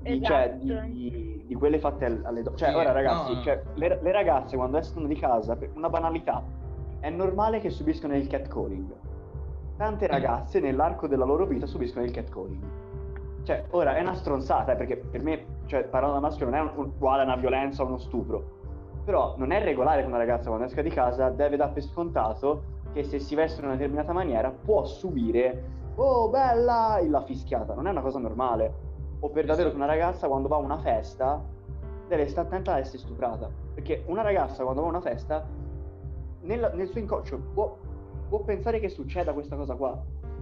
di, 0.00 0.22
cioè, 0.24 0.56
di- 0.58 0.70
Esatto. 0.70 0.86
di- 0.88 1.44
di 1.46 1.54
quelle 1.54 1.78
fatte 1.78 2.04
al- 2.06 2.22
alle 2.24 2.42
donne. 2.42 2.56
Cioè, 2.56 2.70
Sì, 2.70 2.74
ora 2.74 2.92
ragazzi, 2.92 3.34
no. 3.34 3.42
cioè, 3.42 3.62
le, 3.74 3.98
le 4.00 4.12
ragazze 4.12 4.56
quando 4.56 4.78
escono 4.78 5.06
di 5.06 5.16
casa, 5.16 5.54
per 5.56 5.70
una 5.74 5.88
banalità, 5.90 6.42
è 7.00 7.10
normale 7.10 7.60
che 7.60 7.70
subiscono 7.70 8.14
il 8.14 8.26
catcalling. 8.26 8.92
Tante 9.76 10.06
Mm. 10.06 10.10
ragazze 10.10 10.60
nell'arco 10.60 11.06
della 11.06 11.24
loro 11.24 11.46
vita 11.46 11.66
subiscono 11.66 12.04
il 12.04 12.12
catcalling. 12.12 12.62
Cioè, 13.42 13.64
ora 13.70 13.96
è 13.96 14.00
una 14.00 14.14
stronzata, 14.14 14.72
eh, 14.72 14.76
perché 14.76 14.96
per 14.98 15.22
me, 15.22 15.44
cioè, 15.66 15.84
parlando 15.84 16.20
da 16.20 16.26
maschio 16.26 16.48
non 16.48 16.54
è 16.54 16.70
uguale 16.74 17.22
a 17.22 17.24
una 17.24 17.36
violenza 17.36 17.82
o 17.82 17.86
uno 17.86 17.98
stupro. 17.98 18.58
Però 19.04 19.34
non 19.38 19.50
è 19.50 19.62
regolare 19.62 20.02
che 20.02 20.06
una 20.06 20.18
ragazza 20.18 20.48
quando 20.48 20.66
esca 20.66 20.82
di 20.82 20.90
casa 20.90 21.30
deve 21.30 21.56
dare 21.56 21.72
per 21.72 21.82
scontato 21.82 22.62
che 22.92 23.02
se 23.02 23.18
si 23.18 23.34
veste 23.34 23.60
in 23.60 23.66
una 23.66 23.76
determinata 23.76 24.12
maniera 24.12 24.50
può 24.50 24.84
subire 24.84 25.78
oh 25.96 26.28
bella 26.28 26.98
la 27.06 27.22
fischiata, 27.22 27.74
non 27.74 27.86
è 27.86 27.90
una 27.90 28.02
cosa 28.02 28.18
normale. 28.18 28.88
O 29.20 29.30
per 29.30 29.46
davvero 29.46 29.70
che 29.70 29.76
una 29.76 29.86
ragazza 29.86 30.28
quando 30.28 30.48
va 30.48 30.56
a 30.56 30.60
una 30.60 30.78
festa 30.78 31.42
deve 32.08 32.26
stare 32.28 32.46
attenta 32.48 32.74
a 32.74 32.78
essere 32.78 32.98
stuprata. 32.98 33.48
Perché 33.74 34.04
una 34.06 34.22
ragazza 34.22 34.62
quando 34.62 34.82
va 34.82 34.86
a 34.88 34.90
una 34.90 35.00
festa 35.00 35.46
nel, 36.42 36.70
nel 36.74 36.88
suo 36.88 37.00
inconscio 37.00 37.38
può, 37.54 37.76
può 38.28 38.40
pensare 38.40 38.80
che 38.80 38.88
succeda 38.88 39.32
questa 39.32 39.56
cosa 39.56 39.74
qua. 39.74 40.00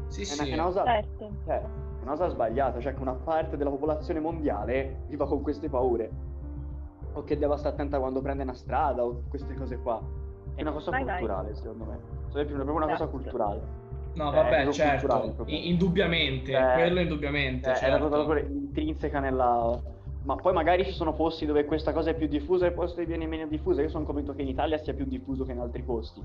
Sì, 0.09 0.23
È 0.23 0.35
una, 0.35 0.45
sì. 0.45 0.51
è 0.51 0.55
una 0.55 0.63
cosa, 0.65 0.85
certo. 0.85 1.31
cioè, 1.45 1.57
è 1.61 2.03
una 2.03 2.11
cosa 2.13 2.29
sbagliata, 2.29 2.81
cioè 2.81 2.95
che 2.95 3.01
una 3.03 3.13
parte 3.13 3.57
della 3.57 3.71
popolazione 3.71 4.21
mondiale 4.21 5.03
viva 5.09 5.27
con 5.27 5.43
queste 5.43 5.69
paure. 5.69 6.11
O 7.13 7.25
che 7.25 7.37
deve 7.39 7.57
stare 7.57 7.75
attenta 7.75 7.99
quando 7.99 8.21
prende 8.21 8.43
una 8.43 8.55
strada 8.55 9.05
o 9.05 9.23
queste 9.29 9.55
cose 9.55 9.79
qua. 9.79 10.01
È 10.55 10.63
una 10.63 10.73
cosa 10.73 10.91
Vai, 10.91 11.05
vai. 11.05 11.19
culturale, 11.19 11.55
secondo 11.55 11.85
me. 11.85 11.99
Cioè, 12.33 12.43
è 12.43 12.47
proprio 12.47 12.75
una 12.75 12.85
cosa 12.87 12.97
Certo. 12.99 13.13
culturale. 13.13 13.61
No, 14.15 14.33
Eh, 14.33 14.35
vabbè, 14.35 14.69
certo, 14.73 15.45
indubbiamente, 15.47 16.53
Eh, 16.53 16.73
quello 16.75 17.01
indubbiamente, 17.01 17.71
Eh, 17.71 17.75
certo. 17.75 17.85
Era 17.87 17.99
proprio 17.99 18.25
proprio 18.25 18.47
intrinseca 18.47 19.21
nella... 19.21 19.81
Ma 20.23 20.37
poi 20.37 20.53
magari 20.53 20.85
ci 20.85 20.93
sono 20.93 21.15
posti 21.15 21.47
dove 21.47 21.65
questa 21.65 21.93
cosa 21.93 22.11
è 22.11 22.15
più 22.15 22.27
diffusa 22.27 22.67
e 22.67 22.73
posti 22.73 22.97
dove 22.97 23.07
viene 23.07 23.27
meno 23.27 23.47
diffusa. 23.49 23.83
Io 23.83 23.89
sono 23.89 24.05
convinto 24.05 24.35
che 24.35 24.43
in 24.43 24.49
Italia 24.49 24.77
sia 24.79 24.93
più 24.95 25.07
diffuso 25.07 25.45
che 25.45 25.53
in 25.53 25.61
altri 25.61 25.83
posti. 25.83 26.23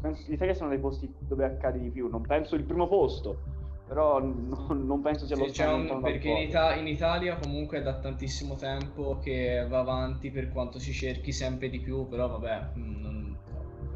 Penso 0.00 0.22
che 0.24 0.30
l'Italia 0.30 0.54
siano 0.54 0.70
dei 0.70 0.78
posti 0.80 1.12
dove 1.18 1.44
accade 1.44 1.80
di 1.80 1.90
più. 1.90 2.08
Non 2.08 2.22
penso 2.22 2.54
il 2.54 2.62
primo 2.64 2.86
posto, 2.86 3.40
però 3.88 4.20
non, 4.20 4.84
non 4.86 5.00
penso 5.00 5.26
sia 5.26 5.34
Sì, 5.34 5.42
lo 5.42 5.48
stato 5.48 5.94
un- 5.96 6.02
perché 6.02 6.28
in. 6.28 6.48
Ita- 6.48 6.74
in 6.76 6.86
Italia 6.86 7.36
comunque 7.36 7.78
è 7.78 7.82
da 7.82 7.94
tantissimo 7.98 8.54
tempo 8.54 9.18
che 9.20 9.66
va 9.68 9.78
avanti 9.80 10.30
per 10.30 10.50
quanto 10.50 10.78
si 10.78 10.92
cerchi 10.92 11.32
sempre 11.32 11.68
di 11.70 11.80
più, 11.80 12.06
però 12.06 12.28
vabbè, 12.28 12.78
mh, 12.78 13.00
non, 13.00 13.36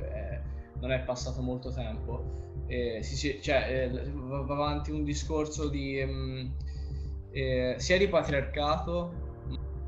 eh, 0.01 0.41
non 0.81 0.91
è 0.91 1.01
passato 1.01 1.41
molto 1.43 1.71
tempo. 1.71 2.25
Eh, 2.67 3.01
si- 3.03 3.41
cioè, 3.41 3.89
eh, 3.93 4.11
va 4.13 4.41
va 4.41 4.55
avanti 4.55 4.91
un 4.91 5.05
discorso 5.05 5.69
di 5.69 6.03
mh, 6.05 6.55
eh, 7.33 7.75
sia 7.79 7.99
di 7.99 8.09
patriarcato. 8.09 9.31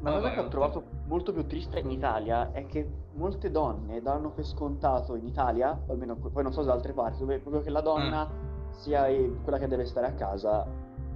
La 0.00 0.12
cosa 0.12 0.30
che 0.32 0.40
ho 0.40 0.48
trovato 0.48 0.82
molto 1.06 1.32
più 1.32 1.46
triste 1.46 1.78
in 1.78 1.90
Italia 1.90 2.52
è 2.52 2.66
che 2.66 2.86
molte 3.12 3.50
donne 3.50 4.02
danno 4.02 4.30
per 4.30 4.44
scontato 4.44 5.14
in 5.14 5.24
Italia, 5.26 5.78
almeno 5.88 6.16
poi 6.16 6.42
non 6.42 6.52
so 6.52 6.62
da 6.62 6.72
altre 6.72 6.92
parti, 6.92 7.20
dove 7.20 7.38
proprio 7.38 7.62
che 7.62 7.70
la 7.70 7.80
donna 7.80 8.28
sia 8.72 9.06
eh, 9.06 9.32
quella 9.42 9.58
che 9.58 9.66
deve 9.66 9.86
stare 9.86 10.08
a 10.08 10.12
casa 10.12 10.66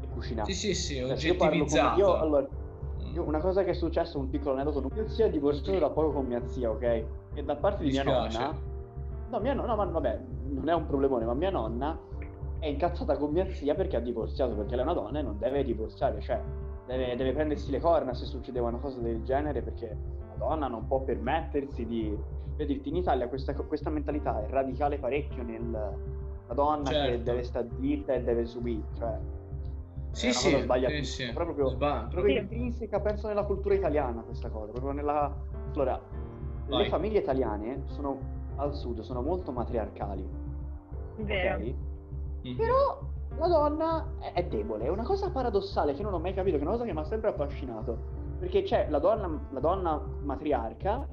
e 0.01 0.09
cucinare. 0.09 0.51
Sì, 0.53 0.73
sì, 0.73 0.75
sì, 0.75 0.95
Cioè, 0.95 1.31
io 1.31 1.37
parlo 1.37 1.65
con- 1.65 1.79
oggettivizzato. 1.79 1.99
io, 1.99 2.17
allora, 2.19 2.47
Mm. 3.03 3.15
io- 3.15 3.23
una 3.25 3.41
cosa 3.41 3.63
che 3.63 3.71
è 3.71 3.75
successo, 3.75 4.19
un 4.19 4.31
piccolo 4.31 4.55
aneddoto, 4.55 4.89
mio 4.93 5.09
zio 5.09 5.27
è 5.27 5.31
divorziato 5.31 5.79
da 5.79 5.91
poco 5.91 6.13
con 6.13 6.27
mia 6.27 6.41
zia, 6.47 6.71
ok? 6.71 6.83
E 7.35 7.45
da 7.45 7.57
parte 7.57 7.83
di 7.83 7.89
Mi 7.89 7.93
mia 7.93 8.01
spiace. 8.03 8.39
nonna, 8.39 8.59
no, 9.31 9.41
mia 9.41 9.53
nonna, 9.55 9.75
ma 9.75 9.85
vabbè, 9.85 10.21
non 10.49 10.69
è 10.69 10.73
un 10.75 10.87
problemone, 10.87 11.25
ma 11.27 11.35
mia 11.35 11.51
nonna 11.51 11.99
è 12.59 12.67
incazzata 12.67 13.17
con 13.17 13.31
mia 13.31 13.49
zia 13.51 13.75
perché 13.75 13.97
ha 13.97 14.01
divorziato, 14.01 14.55
perché 14.55 14.75
lei 14.75 14.81
è 14.81 14.89
una 14.89 14.95
donna 14.95 15.19
e 15.19 15.23
non 15.23 15.39
deve 15.39 15.63
divorziare, 15.65 16.21
cioè 16.21 16.41
deve, 16.87 17.15
deve 17.17 17.33
prendersi 17.33 17.71
le 17.71 17.81
corna 17.81 18.15
se 18.15 18.25
succedeva 18.25 18.69
una 18.69 18.79
cosa 18.79 19.01
del 19.01 19.23
genere, 19.23 19.63
perché 19.63 19.97
la 20.21 20.35
donna 20.37 20.69
non 20.69 20.87
può 20.87 21.01
permettersi 21.03 21.87
di... 21.87 22.37
Dirti, 22.57 22.89
in 22.89 22.97
Italia 22.97 23.29
questa, 23.29 23.55
questa 23.55 23.89
mentalità 23.89 24.45
è 24.45 24.49
radicale 24.51 24.99
parecchio 24.99 25.45
nel... 25.45 25.71
La 25.71 26.55
donna 26.55 26.89
che 26.89 26.95
Certo. 26.95 27.23
deve 27.23 27.43
stare 27.45 27.69
zitta 27.79 28.15
e 28.15 28.23
deve 28.23 28.47
subire, 28.47 28.83
cioè... 28.97 29.17
Sì, 30.11 30.33
sì, 30.33 30.67
sì, 30.67 31.05
sì. 31.05 31.33
proprio, 31.33 31.69
Sba- 31.69 32.09
proprio 32.11 32.35
Sì. 32.35 32.41
intrinseca, 32.41 32.99
penso 32.99 33.29
nella 33.29 33.45
cultura 33.45 33.75
italiana 33.75 34.23
questa 34.23 34.49
cosa, 34.49 34.73
proprio 34.73 34.93
nella... 34.93 35.33
Allora, 35.75 36.01
Vai. 36.67 36.83
le 36.83 36.89
famiglie 36.89 37.19
italiane 37.21 37.83
sono 37.87 38.19
al 38.57 38.75
sud, 38.75 39.01
sono 39.01 39.23
molto 39.23 39.53
matriarcali, 39.53 40.27
Vero. 41.19 41.55
ok? 41.55 41.75
Mhm. 42.43 42.57
Però 42.57 43.01
la 43.39 43.49
donna 43.49 44.07
è, 44.33 44.45
debole, 44.45 44.85
è 44.85 44.89
una 44.89 45.05
cosa 45.05 45.31
paradossale 45.31 45.95
che 45.95 46.03
non 46.03 46.13
ho 46.15 46.19
mai 46.19 46.35
capito, 46.35 46.57
che 46.57 46.63
è 46.63 46.67
una 46.67 46.77
cosa 46.77 46.85
che 46.85 46.93
mi 46.93 47.01
ha 47.01 47.05
sempre 47.05 47.31
affascinato. 47.31 47.97
Perché 48.39 48.63
c'è 48.63 48.89
la 48.89 48.99
donna, 48.99 49.29
la 49.51 49.61
donna 49.61 50.01
matriarca, 50.23 51.07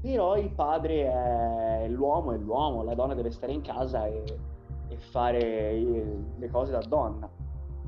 però 0.00 0.36
il 0.36 0.50
padre 0.50 1.10
è 1.82 1.88
l'uomo, 1.88 2.32
è 2.32 2.38
l'uomo, 2.38 2.82
la 2.82 2.94
donna 2.94 3.14
deve 3.14 3.30
stare 3.30 3.52
in 3.52 3.60
casa 3.60 4.06
e, 4.06 4.22
e 4.88 4.96
fare 4.96 5.72
le 6.36 6.50
cose 6.50 6.72
da 6.72 6.80
donna. 6.80 7.28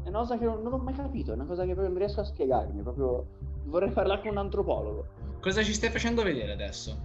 È 0.02 0.08
una 0.08 0.18
cosa 0.18 0.38
che 0.38 0.44
non, 0.44 0.62
non 0.62 0.72
ho 0.74 0.78
mai 0.78 0.94
capito, 0.94 1.32
è 1.32 1.34
una 1.34 1.44
cosa 1.44 1.62
che 1.62 1.72
proprio 1.72 1.88
non 1.88 1.98
riesco 1.98 2.20
a 2.20 2.24
spiegarmi, 2.24 2.82
proprio 2.82 3.26
vorrei 3.64 3.90
parlare 3.90 4.20
con 4.22 4.30
un 4.30 4.38
antropologo. 4.38 5.06
Cosa 5.40 5.62
ci 5.62 5.72
stai 5.72 5.90
facendo 5.90 6.22
vedere 6.22 6.52
adesso? 6.52 6.96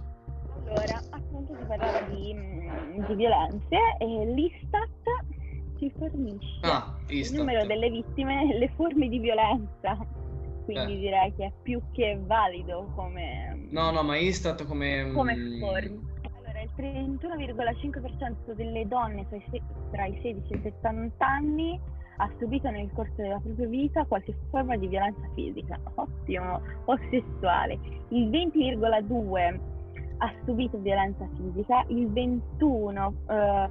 Allora, 0.66 1.00
appunto 1.10 1.54
si 1.54 1.64
parlava 1.66 2.00
di, 2.08 2.34
mm, 2.34 3.04
di 3.04 3.14
violenze 3.14 3.76
e 3.98 4.26
l'Istat 4.32 4.88
ci 5.78 5.90
fornisce 5.98 6.58
Ah, 6.62 6.94
il 7.08 7.32
numero 7.34 7.64
delle 7.66 7.90
vittime 7.90 8.50
e 8.52 8.58
le 8.58 8.68
forme 8.76 9.08
di 9.08 9.18
violenza. 9.18 9.96
quindi 10.64 10.94
Eh. 10.94 10.98
direi 10.98 11.34
che 11.34 11.44
è 11.46 11.52
più 11.62 11.80
che 11.92 12.18
valido 12.24 12.90
come, 12.94 13.66
No, 13.70 13.90
no, 13.90 14.02
ma 14.02 14.16
Istat 14.16 14.64
come... 14.66 15.10
come 15.12 15.36
mm, 15.36 15.58
score. 15.58 15.98
Allora, 16.38 16.60
il 16.62 16.70
31,5% 16.76 18.52
delle 18.54 18.86
donne 18.88 19.26
tra 19.28 19.36
i, 19.36 19.44
se- 19.50 19.62
tra 19.90 20.06
i 20.06 20.18
16 20.22 20.52
e 20.52 20.56
i 20.56 20.60
70 20.62 21.26
anni 21.26 21.78
ha 22.18 22.30
subito 22.38 22.70
nel 22.70 22.88
corso 22.94 23.12
della 23.16 23.40
propria 23.40 23.66
vita 23.66 24.04
qualche 24.06 24.34
forma 24.50 24.76
di 24.76 24.86
violenza 24.86 25.20
fisica, 25.34 25.78
ottimo, 25.96 26.60
o 26.86 26.98
sessuale. 27.10 27.78
Il 28.10 28.30
20,2% 28.30 29.60
ha 30.18 30.32
subito 30.44 30.78
violenza 30.78 31.26
fisica, 31.36 31.84
il 31.88 32.10
21% 32.12 33.12
eh, 33.28 33.70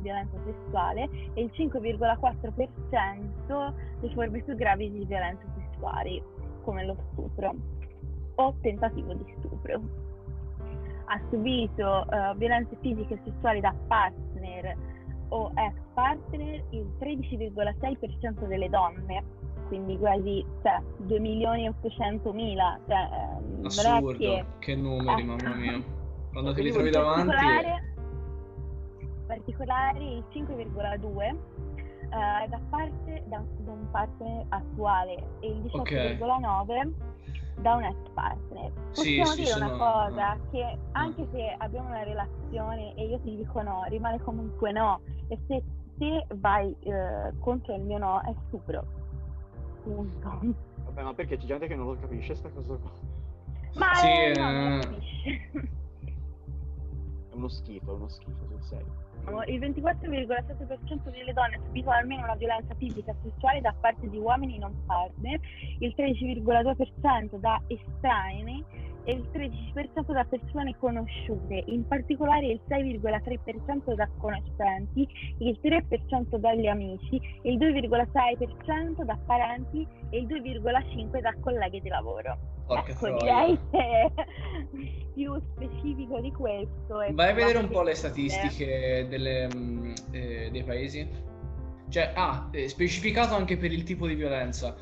violenza 0.00 0.36
sessuale 0.44 1.08
e 1.34 1.42
il 1.42 1.50
5,4% 1.54 3.72
le 4.00 4.10
forme 4.12 4.42
più 4.42 4.54
gravi 4.54 4.90
di 4.90 5.04
violenza 5.04 5.44
sessuali, 5.56 6.22
come 6.62 6.84
lo 6.84 6.96
stupro 7.12 7.54
o 8.36 8.54
tentativo 8.60 9.14
di 9.14 9.34
stupro. 9.38 9.80
Ha 11.06 11.20
subito 11.30 12.10
eh, 12.10 12.34
violenze 12.36 12.76
fisiche 12.80 13.14
e 13.14 13.20
sessuali 13.24 13.60
da 13.60 13.74
partner 13.86 14.76
o 15.28 15.50
ex 15.54 15.74
partner 15.94 16.62
il 16.70 16.86
13,6% 16.98 18.46
delle 18.46 18.68
donne, 18.68 19.22
quindi 19.68 19.98
quasi 19.98 20.44
cioè, 20.62 20.80
2 20.98 21.18
milioni 21.20 21.64
e 21.64 21.68
800 21.68 22.32
mila. 22.32 22.78
Cioè, 22.86 23.08
ehm, 23.12 23.64
Assurdo, 23.66 24.12
che 24.18 24.44
che 24.58 24.74
numeri, 24.76 25.22
Eh. 25.22 25.24
mamma 25.24 25.54
mia. 25.54 25.82
Quando 26.32 26.52
te 26.52 26.62
li 26.62 26.70
Quindi 26.72 26.90
trovi 26.90 27.14
in 27.16 27.26
davanti... 27.26 27.34
particolare, 27.34 27.94
particolare 29.26 29.98
il 29.98 30.24
5,2 30.32 31.22
eh, 31.22 32.44
è 32.44 32.48
da 32.48 32.60
parte 32.70 33.22
da, 33.26 33.42
da 33.58 33.70
un 33.72 33.88
partner 33.90 34.44
attuale 34.48 35.14
e 35.40 35.48
il 35.48 35.60
18,9 35.62 36.92
da 37.60 37.74
un 37.76 37.84
ex 37.84 37.96
partner. 38.14 38.72
Sì, 38.90 39.16
Possiamo 39.18 39.26
sì, 39.30 39.36
dire 39.36 39.46
sono- 39.50 39.64
una 39.66 39.76
cosa, 39.76 40.34
no. 40.34 40.40
che 40.50 40.78
anche 40.92 41.28
se 41.32 41.54
abbiamo 41.58 41.88
una 41.88 42.02
relazione 42.02 42.94
e 42.96 43.06
io 43.06 43.18
ti 43.20 43.36
dico 43.36 43.62
no, 43.62 43.84
rimane 43.88 44.20
comunque 44.22 44.72
no. 44.72 45.00
E 45.28 45.38
se 45.46 45.62
te 45.98 46.26
vai 46.34 46.74
eh, 46.80 47.32
contro 47.38 47.74
il 47.76 47.82
mio 47.82 47.98
no 47.98 48.20
è 48.22 48.34
stupro. 48.48 48.84
Punto. 49.84 50.40
Vabbè, 50.84 51.02
ma 51.02 51.14
perché 51.14 51.36
c'è 51.36 51.44
gente 51.46 51.66
che 51.66 51.76
non 51.76 51.86
lo 51.86 51.96
capisce 52.00 52.34
sta 52.34 52.48
cosa 52.48 52.74
qua? 52.74 52.90
Ma 53.74 53.94
Sì, 53.94 54.06
eh, 54.06 54.32
no, 54.36 54.50
non 54.50 54.80
eh. 54.80 55.68
È 57.30 57.34
uno 57.34 57.48
schifo, 57.48 57.92
è 57.92 57.94
uno 57.94 58.08
schifo, 58.08 58.46
sul 58.46 58.62
serio. 58.62 59.02
Il 59.46 59.58
24,7% 59.58 61.10
delle 61.10 61.32
donne 61.32 61.56
ha 61.56 61.60
subito 61.64 61.90
almeno 61.90 62.24
una 62.24 62.34
violenza 62.34 62.74
fisica 62.74 63.10
e 63.10 63.16
sessuale 63.22 63.60
da 63.60 63.74
parte 63.80 64.08
di 64.08 64.18
uomini 64.18 64.58
non 64.58 64.74
partner, 64.86 65.40
il 65.78 65.94
13,2% 65.96 67.36
da 67.38 67.60
estranei 67.66 68.64
e 69.04 69.12
il 69.12 69.28
13% 69.32 70.12
da 70.12 70.24
persone 70.24 70.74
conosciute, 70.78 71.62
in 71.66 71.86
particolare 71.86 72.46
il 72.46 72.60
6,3% 72.68 73.94
da 73.94 74.08
conoscenti, 74.18 75.06
il 75.38 75.58
3% 75.62 76.36
dagli 76.36 76.66
amici, 76.66 77.20
il 77.42 77.58
2,6% 77.58 79.04
da 79.04 79.18
parenti 79.26 79.86
e 80.10 80.18
il 80.18 80.26
2,5% 80.26 81.20
da 81.20 81.34
colleghi 81.40 81.80
di 81.80 81.88
lavoro. 81.88 82.38
Porca 82.66 82.92
ecco, 82.92 83.14
troia. 83.14 83.18
direi 83.18 83.58
che 83.70 84.12
più 85.14 85.38
specifico 85.52 86.20
di 86.20 86.32
questo. 86.32 87.04
Vai 87.10 87.30
a 87.30 87.34
vedere 87.34 87.58
un 87.58 87.68
po' 87.68 87.82
le 87.82 87.94
statistiche 87.94 89.06
delle, 89.08 89.48
mm, 89.54 89.92
eh, 90.12 90.48
dei 90.50 90.64
paesi. 90.64 91.32
Cioè, 91.94 92.10
ah, 92.12 92.48
eh, 92.50 92.68
specificato 92.68 93.36
anche 93.36 93.56
per 93.56 93.70
il 93.70 93.84
tipo 93.84 94.08
di 94.08 94.16
violenza. 94.16 94.74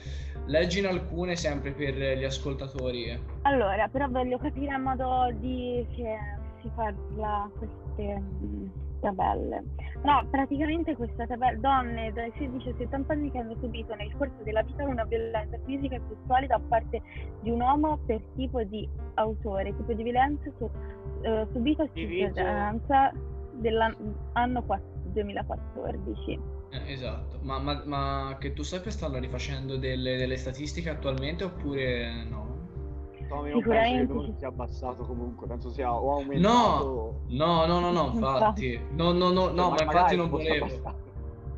Leggine 0.47 0.89
alcune 0.89 1.37
sempre 1.37 1.73
per 1.73 1.95
gli 1.95 2.25
ascoltatori. 2.25 3.15
Allora, 3.43 3.87
però 3.89 4.09
voglio 4.09 4.39
capire 4.39 4.73
a 4.73 4.79
modo 4.79 5.31
di 5.35 5.87
che 5.95 6.17
si 6.63 6.71
parla 6.75 7.51
queste 7.59 8.19
mm, 8.19 8.67
tabelle. 9.03 9.63
No, 10.05 10.27
praticamente 10.31 10.97
questa 10.97 11.27
tabella, 11.27 11.59
donne 11.59 12.15
dai 12.15 12.33
16 12.39 12.69
ai 12.69 12.75
70 12.79 13.13
anni 13.13 13.31
che 13.31 13.39
hanno 13.41 13.57
subito 13.61 13.95
nel 13.95 14.11
corso 14.17 14.43
della 14.43 14.63
vita 14.63 14.83
una 14.85 15.05
violenza 15.05 15.59
fisica 15.67 15.97
e 15.97 16.01
sessuale 16.09 16.47
da 16.47 16.59
parte 16.67 17.03
di 17.43 17.51
un 17.51 17.61
uomo 17.61 17.99
per 18.07 18.23
tipo 18.37 18.63
di 18.63 18.89
autore, 19.17 19.77
tipo 19.77 19.93
di 19.93 20.03
violenza 20.03 20.51
su, 20.57 20.67
eh, 21.21 21.47
subita 21.53 21.87
cittadinanza 21.93 23.13
dell'anno 23.53 24.65
2014. 25.13 26.61
Eh, 26.73 26.93
esatto. 26.93 27.39
Ma, 27.43 27.59
ma- 27.59 27.83
ma 27.85 28.37
che 28.41 28.55
tu 28.55 28.63
sappia 28.63 28.91
stanno 28.91 29.19
rifacendo 29.19 29.77
delle, 29.77 30.17
delle 30.17 30.37
statistiche 30.37 30.89
attualmente 30.89 31.45
oppure 31.45 32.25
no? 32.25 32.61
Tommy, 33.29 33.51
non 33.51 33.63
penso 33.63 33.71
che 33.71 33.77
il 33.89 34.03
Sicuramente 34.03 34.13
numero 34.13 34.33
sì. 34.33 34.39
sia 34.39 34.49
abbassato 34.49 35.05
comunque, 35.05 35.47
penso 35.47 35.71
sia 35.71 35.93
o 35.93 36.13
aumentato... 36.13 37.21
No, 37.29 37.67
no, 37.67 37.81
no, 37.81 37.81
no, 37.81 37.91
no, 37.91 38.11
infatti. 38.15 38.81
No, 38.93 39.13
no, 39.13 39.31
no, 39.31 39.51
no, 39.51 39.71
ma 39.71 39.83
infatti 39.83 39.85
magari 39.85 40.17
non 40.17 40.29
volevo. 40.29 40.67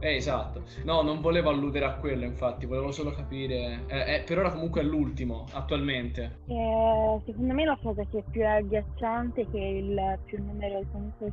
Eh, 0.00 0.16
esatto. 0.16 0.62
No, 0.84 1.00
non 1.02 1.20
volevo 1.20 1.48
alludere 1.48 1.86
a 1.86 1.94
quello, 1.94 2.24
infatti, 2.24 2.66
volevo 2.66 2.92
solo 2.92 3.10
capire. 3.12 3.84
Eh, 3.86 4.16
eh, 4.16 4.20
per 4.20 4.38
ora 4.38 4.50
comunque 4.52 4.82
è 4.82 4.84
l'ultimo, 4.84 5.46
attualmente. 5.52 6.40
Eh, 6.46 7.20
secondo 7.24 7.54
me 7.54 7.64
la 7.64 7.78
cosa 7.82 8.04
che 8.04 8.18
è 8.18 8.24
più 8.30 8.46
agghiacciante 8.46 9.42
è 9.42 9.50
che 9.50 9.58
il 9.58 10.18
più 10.24 10.44
numero 10.44 10.82
comunque 10.92 11.32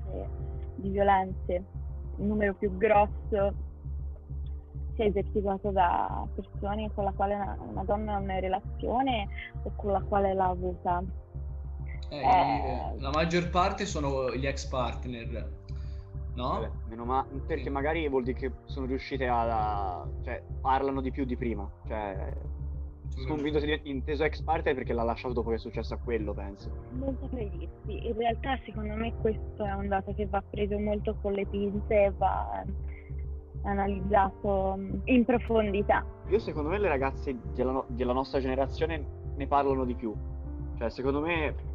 di 0.75 0.89
violenze, 0.89 1.53
il 2.17 2.25
numero 2.25 2.53
più 2.53 2.75
grosso 2.77 3.69
sia 4.95 5.05
esercitato 5.05 5.71
da 5.71 6.25
persone 6.35 6.89
con 6.93 7.03
la 7.05 7.11
quale 7.11 7.35
una, 7.35 7.57
una 7.59 7.83
donna 7.83 8.15
ha 8.15 8.19
una 8.19 8.39
relazione 8.39 9.27
o 9.63 9.71
con 9.75 9.91
la 9.91 10.01
quale 10.01 10.33
l'ha 10.33 10.47
avuta. 10.47 11.01
Eh, 12.09 12.17
Eh. 12.19 12.99
La 12.99 13.09
maggior 13.11 13.49
parte 13.49 13.85
sono 13.85 14.33
gli 14.35 14.45
ex 14.45 14.65
partner, 14.67 15.49
no? 16.35 16.47
Vabbè, 16.49 16.69
meno 16.89 17.05
ma- 17.05 17.25
perché 17.45 17.69
magari 17.69 18.07
vuol 18.09 18.23
dire 18.23 18.37
che 18.39 18.51
sono 18.65 18.85
riuscite 18.85 19.27
a, 19.27 19.41
a- 20.01 20.07
cioè 20.23 20.41
parlano 20.61 21.01
di 21.01 21.11
più 21.11 21.25
di 21.25 21.35
prima 21.35 21.69
cioè 21.87 22.33
sono 23.09 23.33
convinto 23.35 23.59
sia 23.59 23.77
inteso 23.83 24.23
ex 24.23 24.41
parte 24.41 24.73
perché 24.73 24.93
l'ha 24.93 25.03
lasciato 25.03 25.33
dopo 25.33 25.49
che 25.49 25.55
è 25.55 25.59
successo 25.59 25.93
a 25.93 25.97
quello 25.97 26.33
penso 26.33 26.71
Non 26.93 27.17
saprei 27.19 27.49
dirti, 27.49 28.07
in 28.07 28.15
realtà 28.15 28.57
secondo 28.63 28.95
me 28.95 29.13
questo 29.19 29.65
è 29.65 29.73
un 29.73 29.89
dato 29.89 30.13
che 30.13 30.25
va 30.27 30.41
preso 30.49 30.79
molto 30.79 31.15
con 31.21 31.33
le 31.33 31.45
pinze 31.45 32.03
e 32.05 32.11
va 32.11 32.63
analizzato 33.63 34.75
mm, 34.77 34.89
in 35.05 35.25
profondità. 35.25 36.05
io 36.29 36.39
secondo 36.39 36.69
me 36.69 36.77
le 36.79 36.87
ragazze 36.87 37.35
della, 37.53 37.71
no- 37.71 37.85
della 37.87 38.13
nostra 38.13 38.39
generazione 38.39 39.03
ne 39.35 39.47
parlano 39.47 39.85
di 39.85 39.95
più 39.95 40.13
cioè 40.77 40.89
secondo 40.89 41.21
me 41.21 41.69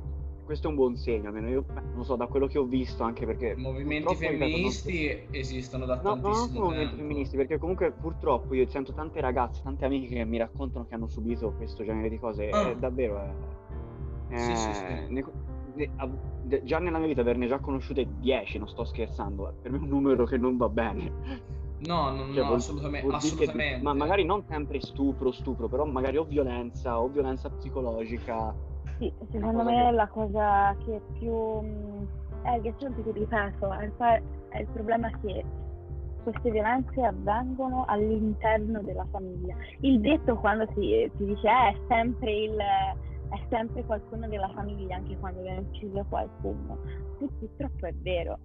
questo 0.45 0.69
è 0.69 0.71
un 0.71 0.77
buon 0.77 0.97
segno 0.97 1.29
almeno 1.29 1.49
io 1.49 1.65
non 1.95 2.05
so 2.05 2.15
da 2.17 2.27
quello 2.29 2.47
che 2.47 2.59
ho 2.59 2.65
visto 2.65 3.03
anche 3.03 3.27
perché 3.27 3.57
Movimenti 3.57 4.05
purtroppo, 4.05 4.21
ripeto, 4.21 4.39
non 4.39 4.49
femministi 4.51 5.27
esistono 5.33 5.85
da 5.87 5.97
No, 5.97 6.03
no, 6.03 6.11
non 6.15 6.23
tantissimo 6.23 6.47
sono 6.55 6.65
movimenti 6.67 6.89
tempo. 6.95 7.03
femministi, 7.09 7.37
perché 7.37 7.59
comunque 7.59 7.91
purtroppo 7.93 8.55
io 8.55 8.69
sento 8.69 8.93
tante 8.93 9.21
ragazze, 9.21 9.61
tante 9.65 9.85
amiche 9.85 10.15
che 10.15 10.25
mi 10.25 10.39
raccontano 10.39 10.87
che 10.87 10.95
hanno 10.95 11.09
subito 11.09 11.53
questo 11.57 11.83
genere 11.85 12.09
di 12.09 12.19
cose. 12.21 12.49
Ah. 12.51 12.69
È 12.71 12.77
davvero. 12.77 13.19
È, 14.29 14.37
Sì, 14.37 14.55
sì, 14.57 14.69
è- 14.71 14.73
sì. 15.09 15.13
ne- 15.15 15.25
ne- 15.75 15.91
a- 15.97 16.09
de- 16.43 16.63
già 16.63 16.79
nella 16.79 16.99
mia 16.99 17.09
vita 17.09 17.23
averne 17.23 17.49
già 17.49 17.59
conosciute 17.59 18.07
10, 18.21 18.59
non 18.59 18.69
sto 18.69 18.85
scherzando. 18.85 19.49
eh, 19.49 19.53
Per 19.63 19.71
me 19.73 19.79
è 19.79 19.81
un 19.81 19.89
numero 19.89 20.25
che 20.27 20.37
non 20.37 20.57
va 20.57 20.69
bene. 20.69 21.11
No, 21.79 22.11
no, 22.11 22.33
Cioè, 22.33 22.41
no, 22.41 22.47
vuol- 22.47 22.57
assolutamente, 22.57 23.07
vuol 23.07 23.21
dire 23.21 23.35
che- 23.37 23.43
assolutamente. 23.45 23.83
ma 23.85 23.95
magari 23.95 24.25
non 24.25 24.43
sempre 24.45 24.81
stupro, 24.81 25.31
stupro, 25.33 25.69
però 25.69 25.85
magari 25.85 26.17
o 26.17 26.25
violenza 26.25 26.99
o 27.01 27.09
violenza 27.09 27.51
psicologica. 27.51 28.55
Sì, 28.99 29.13
secondo 29.31 29.63
me 29.63 29.85
che- 29.85 29.91
la 29.91 30.09
cosa 30.09 30.75
che 30.85 31.01
più 31.19 31.35
mh, 31.35 32.07
è 32.43 32.49
agghiacciante, 32.49 33.03
ti 33.03 33.13
ripeto, 33.13 33.73
è 33.73 33.85
il, 33.85 33.93
è 34.49 34.59
il 34.61 34.67
problema 34.73 35.11
che 35.21 35.45
queste 36.23 36.51
violenze 36.51 37.03
avvengono 37.03 37.85
all'interno 37.87 38.81
della 38.83 39.07
famiglia. 39.11 39.55
Il 39.81 40.01
detto 40.01 40.37
quando 40.37 40.67
si, 40.75 41.09
si 41.17 41.25
dice 41.25 41.47
"Eh, 41.47 41.69
è 41.69 41.77
sempre 41.89 42.33
il 42.33 42.57
è 43.29 43.41
sempre 43.51 43.85
qualcuno 43.85 44.29
della 44.29 44.49
famiglia 44.55 44.97
anche 44.97 45.17
quando 45.19 45.43
viene 45.43 45.59
ucciso 45.69 46.05
qualcuno. 46.09 46.79
Pur- 47.19 47.33
Purtroppo 47.39 47.87
è 47.87 47.93
vero. 47.95 48.39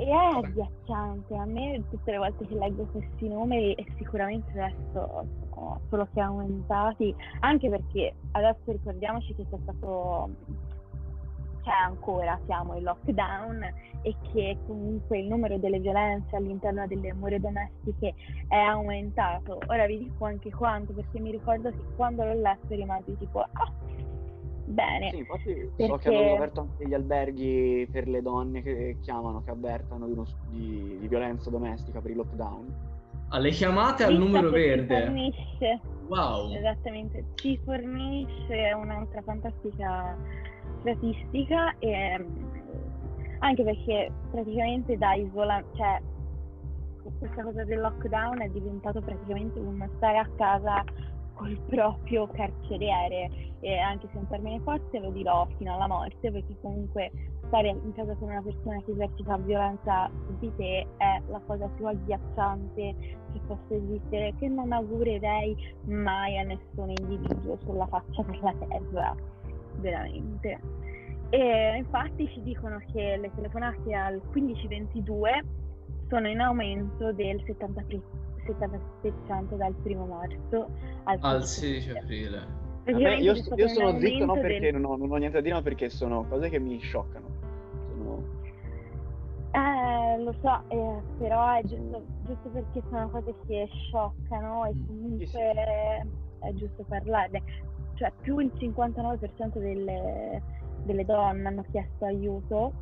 E 0.00 0.06
è 0.06 0.14
agghiacciante, 0.14 1.36
a 1.36 1.44
me 1.44 1.84
tutte 1.90 2.12
le 2.12 2.16
volte 2.16 2.46
che 2.46 2.54
leggo 2.54 2.86
questi 2.86 3.28
numeri 3.28 3.74
e 3.74 3.84
sicuramente 3.98 4.50
adesso 4.58 5.26
sono 5.52 5.80
solo 5.90 6.08
che 6.14 6.20
aumentati, 6.20 7.14
anche 7.40 7.68
perché 7.68 8.14
adesso 8.30 8.72
ricordiamoci 8.72 9.34
che 9.34 9.44
c'è 9.50 9.58
stato, 9.60 10.30
c'è 11.62 11.70
ancora, 11.84 12.40
siamo 12.46 12.76
in 12.76 12.84
lockdown 12.84 13.62
e 14.00 14.16
che 14.32 14.56
comunque 14.66 15.18
il 15.18 15.28
numero 15.28 15.58
delle 15.58 15.80
violenze 15.80 16.34
all'interno 16.34 16.86
delle 16.86 17.12
mura 17.12 17.38
domestiche 17.38 18.14
è 18.48 18.56
aumentato. 18.56 19.58
Ora 19.66 19.84
vi 19.84 19.98
dico 19.98 20.24
anche 20.24 20.50
quanto, 20.50 20.94
perché 20.94 21.20
mi 21.20 21.30
ricordo 21.30 21.68
che 21.68 21.84
quando 21.96 22.24
l'ho 22.24 22.40
letto 22.40 22.74
rimasi 22.74 23.18
tipo, 23.18 23.40
ah, 23.40 23.72
bene. 24.70 25.10
Sì, 25.10 25.18
infatti 25.18 25.54
so 25.54 25.70
Perché- 25.76 26.10
che 26.10 26.16
hanno 26.16 26.34
aperto 26.34 26.60
anche 26.60 26.84
degli 26.84 26.94
alberghi 26.94 27.88
per 27.90 28.08
le 28.08 28.22
donne 28.22 28.62
che 28.62 28.96
chiamano, 29.00 29.42
che 29.42 29.50
avvertano 29.50 30.06
di, 30.06 30.12
uno- 30.12 30.26
di- 30.48 30.96
di 31.00 31.08
violenza 31.08 31.50
domestica 31.50 32.00
per 32.00 32.10
il 32.10 32.16
lockdown. 32.16 32.88
Alle 33.32 33.50
chiamate 33.50 34.02
al 34.04 34.16
numero 34.16 34.50
verde. 34.50 35.02
Fornisce, 35.04 35.80
Wow. 36.08 36.52
esattamente, 36.52 37.24
ci 37.34 37.56
fornisce 37.64 38.72
un'altra 38.76 39.22
fantastica 39.22 40.16
statistica 40.80 41.74
e 41.78 42.18
mm, 42.18 42.48
anche 43.40 43.62
perché 43.62 44.10
praticamente 44.30 44.96
da 44.98 45.14
isola, 45.14 45.62
cioè 45.76 46.00
questa 47.18 47.42
cosa 47.42 47.64
del 47.64 47.80
lockdown 47.80 48.40
è 48.42 48.48
diventato 48.48 49.00
praticamente 49.00 49.58
un 49.58 49.88
stare 49.96 50.18
a 50.18 50.28
casa 50.36 50.82
col 51.40 51.58
proprio 51.66 52.26
carceriere 52.26 53.30
e 53.60 53.78
anche 53.78 54.06
se 54.08 54.18
è 54.18 54.18
un 54.18 54.28
termine 54.28 54.60
forte 54.60 54.98
lo 54.98 55.10
dirò 55.10 55.46
fino 55.56 55.74
alla 55.74 55.86
morte 55.86 56.30
perché 56.30 56.54
comunque 56.60 57.10
stare 57.46 57.68
in 57.68 57.92
casa 57.94 58.14
con 58.16 58.28
una 58.28 58.42
persona 58.42 58.78
che 58.84 58.92
esercita 58.92 59.38
violenza 59.38 60.10
su 60.26 60.38
di 60.38 60.52
te 60.56 60.86
è 60.98 61.20
la 61.28 61.40
cosa 61.46 61.66
più 61.68 61.86
agghiacciante 61.86 62.94
che 63.32 63.40
possa 63.46 63.74
esistere 63.74 64.34
che 64.38 64.48
non 64.48 64.70
augurerei 64.72 65.56
mai 65.86 66.38
a 66.38 66.42
nessun 66.42 66.90
individuo 66.90 67.58
sulla 67.64 67.86
faccia 67.86 68.22
della 68.22 68.54
terra 68.68 69.14
veramente. 69.76 70.60
E 71.30 71.76
infatti 71.76 72.28
ci 72.28 72.42
dicono 72.42 72.82
che 72.92 73.16
le 73.16 73.30
telefonate 73.34 73.94
al 73.94 74.20
1522 74.32 75.44
sono 76.08 76.28
in 76.28 76.40
aumento 76.40 77.12
del 77.12 77.40
73 77.46 78.00
77% 78.58 79.56
dal 79.56 79.74
primo 79.82 80.06
marzo 80.06 80.68
al, 81.04 81.18
Al 81.20 81.44
16 81.44 81.90
aprile. 81.90 82.36
Vabbè, 82.38 82.58
Praticamente 82.82 83.22
io, 83.22 83.32
io 83.56 83.68
sono 83.68 83.98
zitto 83.98 84.24
non 84.24 84.40
perché 84.40 84.58
del- 84.72 84.80
non, 84.80 84.84
ho, 84.92 84.96
non 84.96 85.10
ho 85.12 85.16
niente 85.16 85.36
da 85.36 85.42
dire, 85.42 85.54
ma 85.54 85.62
perché 85.62 85.90
sono 85.90 86.24
cose 86.28 86.48
che 86.48 86.58
mi 86.58 86.78
scioccano. 86.78 87.26
Sono... 87.88 88.38
Eh, 89.52 90.22
lo 90.22 90.32
so, 90.40 90.62
eh, 90.68 91.02
però 91.18 91.54
è 91.56 91.62
giusto, 91.64 92.02
giusto 92.22 92.48
perché 92.50 92.82
sono 92.88 93.08
cose 93.10 93.34
che 93.46 93.68
scioccano 93.70 94.64
e 94.66 94.74
Mm. 94.74 94.86
comunque 94.86 95.26
Sì, 95.26 95.32
sì. 95.32 95.38
è 95.38 96.52
giusto 96.54 96.84
parlarne. 96.88 97.42
Cioè, 97.94 98.12
più 98.22 98.38
il 98.38 98.50
59% 98.56 99.58
delle, 99.58 100.42
delle 100.84 101.04
donne 101.04 101.48
hanno 101.48 101.64
chiesto 101.70 102.04
aiuto. 102.06 102.72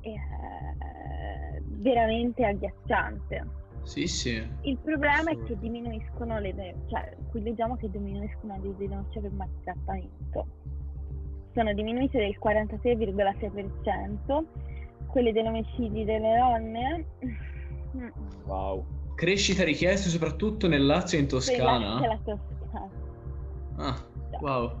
E, 0.00 0.10
eh, 0.12 1.62
veramente 1.66 2.44
agghiacciante. 2.44 3.60
Sì, 3.82 4.06
sì. 4.06 4.40
Il 4.62 4.78
problema 4.78 5.30
è 5.32 5.42
che 5.42 5.58
diminuiscono 5.58 6.38
le 6.38 6.54
de- 6.54 6.74
cioè 6.88 7.14
qui 7.30 7.42
leggiamo 7.42 7.76
che 7.76 7.90
diminuiscono 7.90 8.56
le 8.62 8.74
denunce 8.76 9.20
per 9.20 9.30
maltrattamento. 9.32 10.46
Sono 11.54 11.74
diminuite 11.74 12.18
del 12.18 12.38
46,6%, 12.42 14.44
quelle 15.08 15.32
degli 15.32 15.46
omicidi 15.46 16.04
delle 16.04 16.38
donne 16.38 17.04
Wow. 18.46 18.86
Crescita 19.14 19.62
richieste 19.64 20.08
soprattutto 20.08 20.66
nel 20.68 20.86
Lazio 20.86 21.18
e 21.18 21.22
in 21.22 21.28
Toscana. 21.28 22.00
che 22.00 22.06
la 22.06 22.18
Toscana. 22.24 22.90
Ah, 23.76 24.06
wow. 24.40 24.72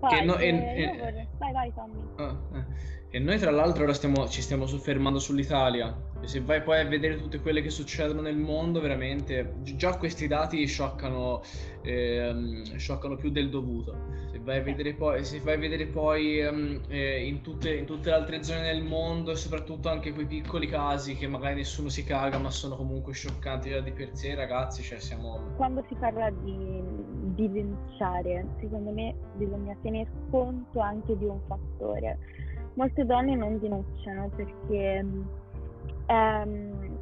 Poi, 0.00 0.10
Che 0.10 0.24
no- 0.24 0.36
eh, 0.38 0.48
e- 0.48 0.96
vorrei- 0.98 1.28
Vai, 1.38 1.52
vai 1.52 1.72
Tommy. 1.74 2.00
Ah, 2.16 2.36
eh. 2.54 2.64
E 3.12 3.18
noi 3.18 3.38
tra 3.38 3.50
l'altro 3.50 3.82
ora 3.82 3.92
stiamo- 3.92 4.28
ci 4.28 4.40
stiamo 4.40 4.66
soffermando 4.66 5.18
sull'Italia. 5.18 5.92
E 6.20 6.28
se 6.28 6.42
vai 6.42 6.62
poi 6.62 6.78
a 6.78 6.84
vedere 6.84 7.16
tutte 7.16 7.40
quelle 7.40 7.60
che 7.60 7.70
succedono 7.70 8.20
nel 8.20 8.36
mondo, 8.36 8.80
veramente 8.80 9.54
gi- 9.62 9.74
già 9.74 9.96
questi 9.96 10.28
dati 10.28 10.64
scioccano, 10.66 11.42
ehm, 11.82 12.76
scioccano 12.76 13.16
più 13.16 13.30
del 13.30 13.50
dovuto. 13.50 13.96
Se 14.30 14.38
vai 14.38 14.58
a 14.58 14.62
vedere 14.62 14.94
poi, 14.94 15.18
a 15.18 15.56
vedere 15.56 15.86
poi 15.86 16.38
ehm, 16.38 16.82
eh, 16.88 17.26
in, 17.26 17.40
tutte, 17.40 17.74
in 17.74 17.84
tutte 17.84 18.10
le 18.10 18.14
altre 18.14 18.44
zone 18.44 18.62
del 18.62 18.84
mondo 18.84 19.32
e 19.32 19.36
soprattutto 19.36 19.88
anche 19.88 20.12
quei 20.12 20.26
piccoli 20.26 20.68
casi 20.68 21.16
che 21.16 21.26
magari 21.26 21.56
nessuno 21.56 21.88
si 21.88 22.04
caga, 22.04 22.38
ma 22.38 22.50
sono 22.50 22.76
comunque 22.76 23.12
scioccanti 23.12 23.70
già 23.70 23.80
di 23.80 23.90
per 23.90 24.10
sé, 24.12 24.36
ragazzi, 24.36 24.82
cioè 24.82 25.00
siamo... 25.00 25.54
Quando 25.56 25.84
si 25.88 25.96
parla 25.96 26.30
di, 26.30 26.80
di 27.34 27.50
denunciare, 27.50 28.46
secondo 28.60 28.92
me 28.92 29.16
bisogna 29.34 29.76
tener 29.82 30.06
conto 30.30 30.78
anche 30.78 31.16
di 31.18 31.24
un 31.24 31.40
fattore. 31.48 32.18
Molte 32.74 33.04
donne 33.04 33.34
non 33.34 33.58
denunciano 33.58 34.30
perché 34.34 35.04
è 36.06 36.44
mm, 36.44 36.94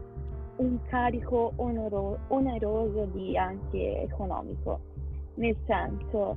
un 0.57 0.79
carico 0.89 1.53
onoro- 1.57 2.19
oneroso 2.29 3.05
di 3.13 3.37
anche 3.37 4.03
economico. 4.03 4.81
Nel 5.35 5.57
senso, 5.67 6.37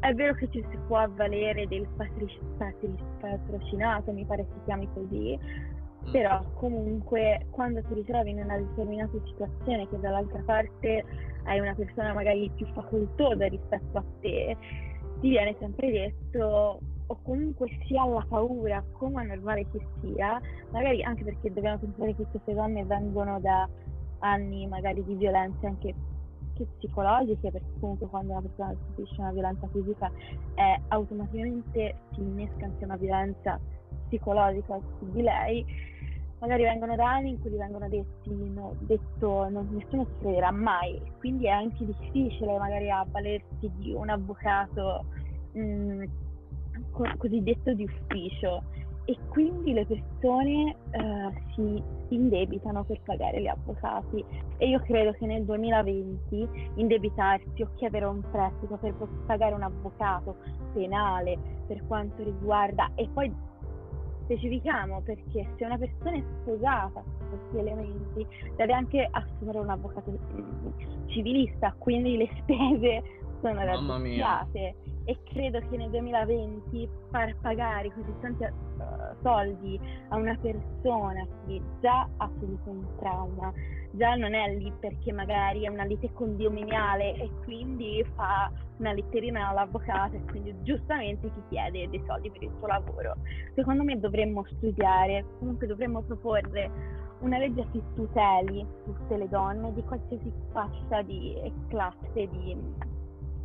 è 0.00 0.12
vero 0.14 0.34
che 0.34 0.48
ci 0.50 0.64
si 0.70 0.78
può 0.86 0.98
avvalere 0.98 1.66
del 1.66 1.86
patri- 1.96 2.40
patri- 2.56 2.96
patrocinato, 3.20 4.12
mi 4.12 4.24
pare 4.24 4.46
si 4.52 4.60
chiami 4.64 4.88
così, 4.94 5.38
però 6.10 6.42
comunque 6.54 7.46
quando 7.50 7.82
ti 7.82 7.94
ritrovi 7.94 8.30
in 8.30 8.42
una 8.42 8.56
determinata 8.56 9.18
situazione 9.24 9.88
che 9.88 9.98
dall'altra 9.98 10.42
parte 10.44 11.04
hai 11.44 11.60
una 11.60 11.74
persona 11.74 12.14
magari 12.14 12.50
più 12.54 12.66
facoltosa 12.72 13.46
rispetto 13.46 13.98
a 13.98 14.04
te, 14.20 14.56
ti 15.20 15.28
viene 15.28 15.56
sempre 15.58 15.90
detto 15.90 16.80
o 17.10 17.18
comunque 17.22 17.68
si 17.86 17.96
ha 17.96 18.06
la 18.06 18.24
paura, 18.28 18.84
come 18.92 19.22
è 19.22 19.26
normale 19.26 19.66
che 19.70 19.80
sia, 20.00 20.40
magari 20.70 21.02
anche 21.02 21.24
perché 21.24 21.52
dobbiamo 21.52 21.78
pensare 21.78 22.14
che 22.14 22.24
queste 22.30 22.54
donne 22.54 22.84
vengono 22.84 23.40
da 23.40 23.68
anni 24.20 24.66
magari 24.66 25.02
di 25.04 25.14
violenze 25.14 25.66
anche 25.66 25.94
psicologiche, 26.76 27.50
perché 27.50 27.70
comunque 27.80 28.08
quando 28.08 28.32
una 28.32 28.42
persona 28.42 28.74
subisce 28.86 29.20
una 29.20 29.30
violenza 29.30 29.68
fisica 29.68 30.10
è 30.54 30.76
automaticamente 30.88 31.94
si 32.12 32.20
innesca 32.20 32.64
anche 32.64 32.84
una 32.84 32.96
violenza 32.96 33.60
psicologica 34.08 34.78
su 34.98 35.10
di 35.12 35.22
lei, 35.22 35.64
magari 36.40 36.64
vengono 36.64 36.96
da 36.96 37.12
anni 37.14 37.30
in 37.30 37.40
cui 37.40 37.50
vengono 37.50 37.88
detti, 37.88 38.30
no, 38.30 38.74
detto 38.80 39.48
non, 39.48 39.68
nessuno 39.70 40.04
si 40.04 40.18
crederà 40.20 40.50
mai, 40.50 41.00
quindi 41.18 41.46
è 41.46 41.50
anche 41.50 41.84
difficile 41.84 42.58
magari 42.58 42.90
avvalersi 42.90 43.70
di 43.76 43.92
un 43.92 44.08
avvocato 44.08 45.04
mh, 45.52 46.04
co- 46.04 46.27
cosiddetto 47.16 47.72
di 47.72 47.84
ufficio. 47.84 48.62
E 49.04 49.16
quindi 49.28 49.72
le 49.72 49.86
persone 49.86 50.76
eh, 50.90 51.32
si 51.54 51.82
indebitano 52.08 52.84
per 52.84 53.00
pagare 53.04 53.40
gli 53.40 53.46
avvocati. 53.46 54.22
E 54.58 54.68
io 54.68 54.80
credo 54.80 55.12
che 55.12 55.24
nel 55.24 55.44
2020 55.44 56.48
indebitarsi 56.74 57.62
o 57.62 57.70
chiedere 57.76 58.04
un 58.04 58.20
prestito 58.30 58.76
per 58.76 58.94
pagare 59.24 59.54
un 59.54 59.62
avvocato 59.62 60.36
penale 60.74 61.38
per 61.66 61.86
quanto 61.86 62.22
riguarda 62.22 62.90
e 62.94 63.08
poi 63.12 63.32
specifichiamo 64.28 65.00
perché 65.00 65.48
se 65.56 65.64
una 65.64 65.78
persona 65.78 66.16
è 66.16 66.22
sposata 66.42 67.02
con 67.02 67.28
questi 67.30 67.58
elementi 67.58 68.26
deve 68.56 68.72
anche 68.74 69.08
assumere 69.10 69.58
un 69.58 69.70
avvocato 69.70 70.10
mm, 70.10 71.06
civilista, 71.06 71.74
quindi 71.78 72.18
le 72.18 72.28
spese 72.42 73.02
sono 73.40 73.64
raddoppiate 73.64 74.74
e 75.04 75.18
credo 75.24 75.58
che 75.70 75.76
nel 75.78 75.88
2020 75.88 76.88
far 77.10 77.34
pagare 77.40 77.90
così 77.94 78.12
tanti 78.20 78.44
eh, 78.44 78.52
soldi 79.22 79.80
a 80.08 80.16
una 80.16 80.36
persona 80.36 81.26
che 81.46 81.62
già 81.80 82.06
ha 82.18 82.30
subito 82.38 82.68
un 82.68 82.84
trauma, 82.98 83.50
già 83.92 84.16
non 84.16 84.34
è 84.34 84.54
lì 84.54 84.70
perché 84.78 85.12
magari 85.12 85.62
è 85.62 85.68
una 85.68 85.84
lite 85.84 86.12
condominiale 86.12 87.14
e 87.14 87.30
quindi 87.44 88.04
fa 88.14 88.52
una 88.76 88.92
letterina 88.92 89.48
all'avvocato 89.48 90.16
e 90.16 90.24
quindi 90.26 90.54
giustamente 90.62 91.32
ti 91.32 91.42
chiede 91.48 91.88
dei 91.88 92.02
soldi 92.06 92.30
per 92.30 92.42
il 92.42 92.52
suo 92.58 92.66
lavoro. 92.66 93.14
Secondo 93.54 93.84
me 93.84 93.98
dovremmo 93.98 94.44
studiare, 94.44 95.24
comunque 95.38 95.66
dovremmo 95.66 96.02
proporre 96.02 96.70
una 97.20 97.38
legge 97.38 97.66
che 97.72 97.82
tuteli 97.94 98.64
tutte 98.84 99.16
le 99.16 99.28
donne 99.28 99.72
di 99.72 99.82
qualsiasi 99.82 100.30
fascia 100.52 101.02
di 101.02 101.34
classe 101.68 102.28
di, 102.28 102.56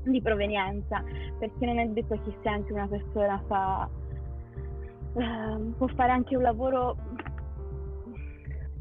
di 0.04 0.22
provenienza, 0.22 1.04
perché 1.40 1.66
non 1.66 1.80
è 1.80 1.88
detto 1.88 2.20
che 2.24 2.36
se 2.42 2.50
anche 2.50 2.74
una 2.74 2.88
persona 2.88 3.42
fa 3.48 3.90
ehm, 5.16 5.74
può 5.78 5.88
fare 5.88 6.12
anche 6.12 6.36
un 6.36 6.44
lavoro 6.44 6.98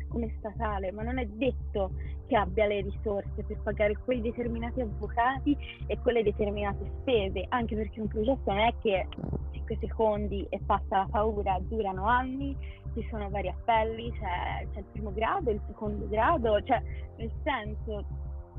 come 0.09 0.35
statale, 0.39 0.93
ma 0.93 1.03
non 1.03 1.19
è 1.19 1.27
detto 1.27 1.93
che 2.27 2.37
abbia 2.37 2.67
le 2.67 2.83
risorse 2.83 3.43
per 3.47 3.59
pagare 3.63 3.97
quei 4.05 4.21
determinati 4.21 4.81
avvocati 4.81 5.57
e 5.87 5.99
quelle 5.99 6.23
determinate 6.23 6.91
spese, 7.01 7.47
anche 7.49 7.75
perché 7.75 8.01
un 8.01 8.09
processo 8.09 8.43
non 8.47 8.59
è 8.59 8.75
che 8.81 9.07
5 9.53 9.77
secondi 9.81 10.47
e 10.49 10.61
passa 10.65 10.99
la 10.99 11.09
paura, 11.11 11.59
durano 11.61 12.07
anni, 12.07 12.57
ci 12.95 13.07
sono 13.11 13.29
vari 13.31 13.49
appelli, 13.49 14.13
c'è, 14.13 14.67
c'è 14.73 14.79
il 14.79 14.85
primo 14.93 15.13
grado, 15.13 15.51
il 15.51 15.61
secondo 15.67 16.07
grado, 16.09 16.63
cioè 16.63 16.83
nel 17.17 17.31
senso 17.43 18.05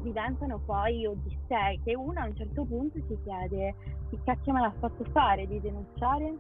diventano 0.04 0.60
poi 0.60 1.06
odissei 1.08 1.82
che 1.84 1.96
uno 1.96 2.20
a 2.20 2.26
un 2.26 2.36
certo 2.36 2.64
punto 2.66 3.00
si 3.08 3.18
chiede 3.24 3.74
chi 4.10 4.20
cacchio 4.24 4.54
me 4.54 4.62
l'ha 4.62 4.74
fatto 4.80 5.04
fare 5.06 5.48
di 5.48 5.60
denunciare 5.60 6.36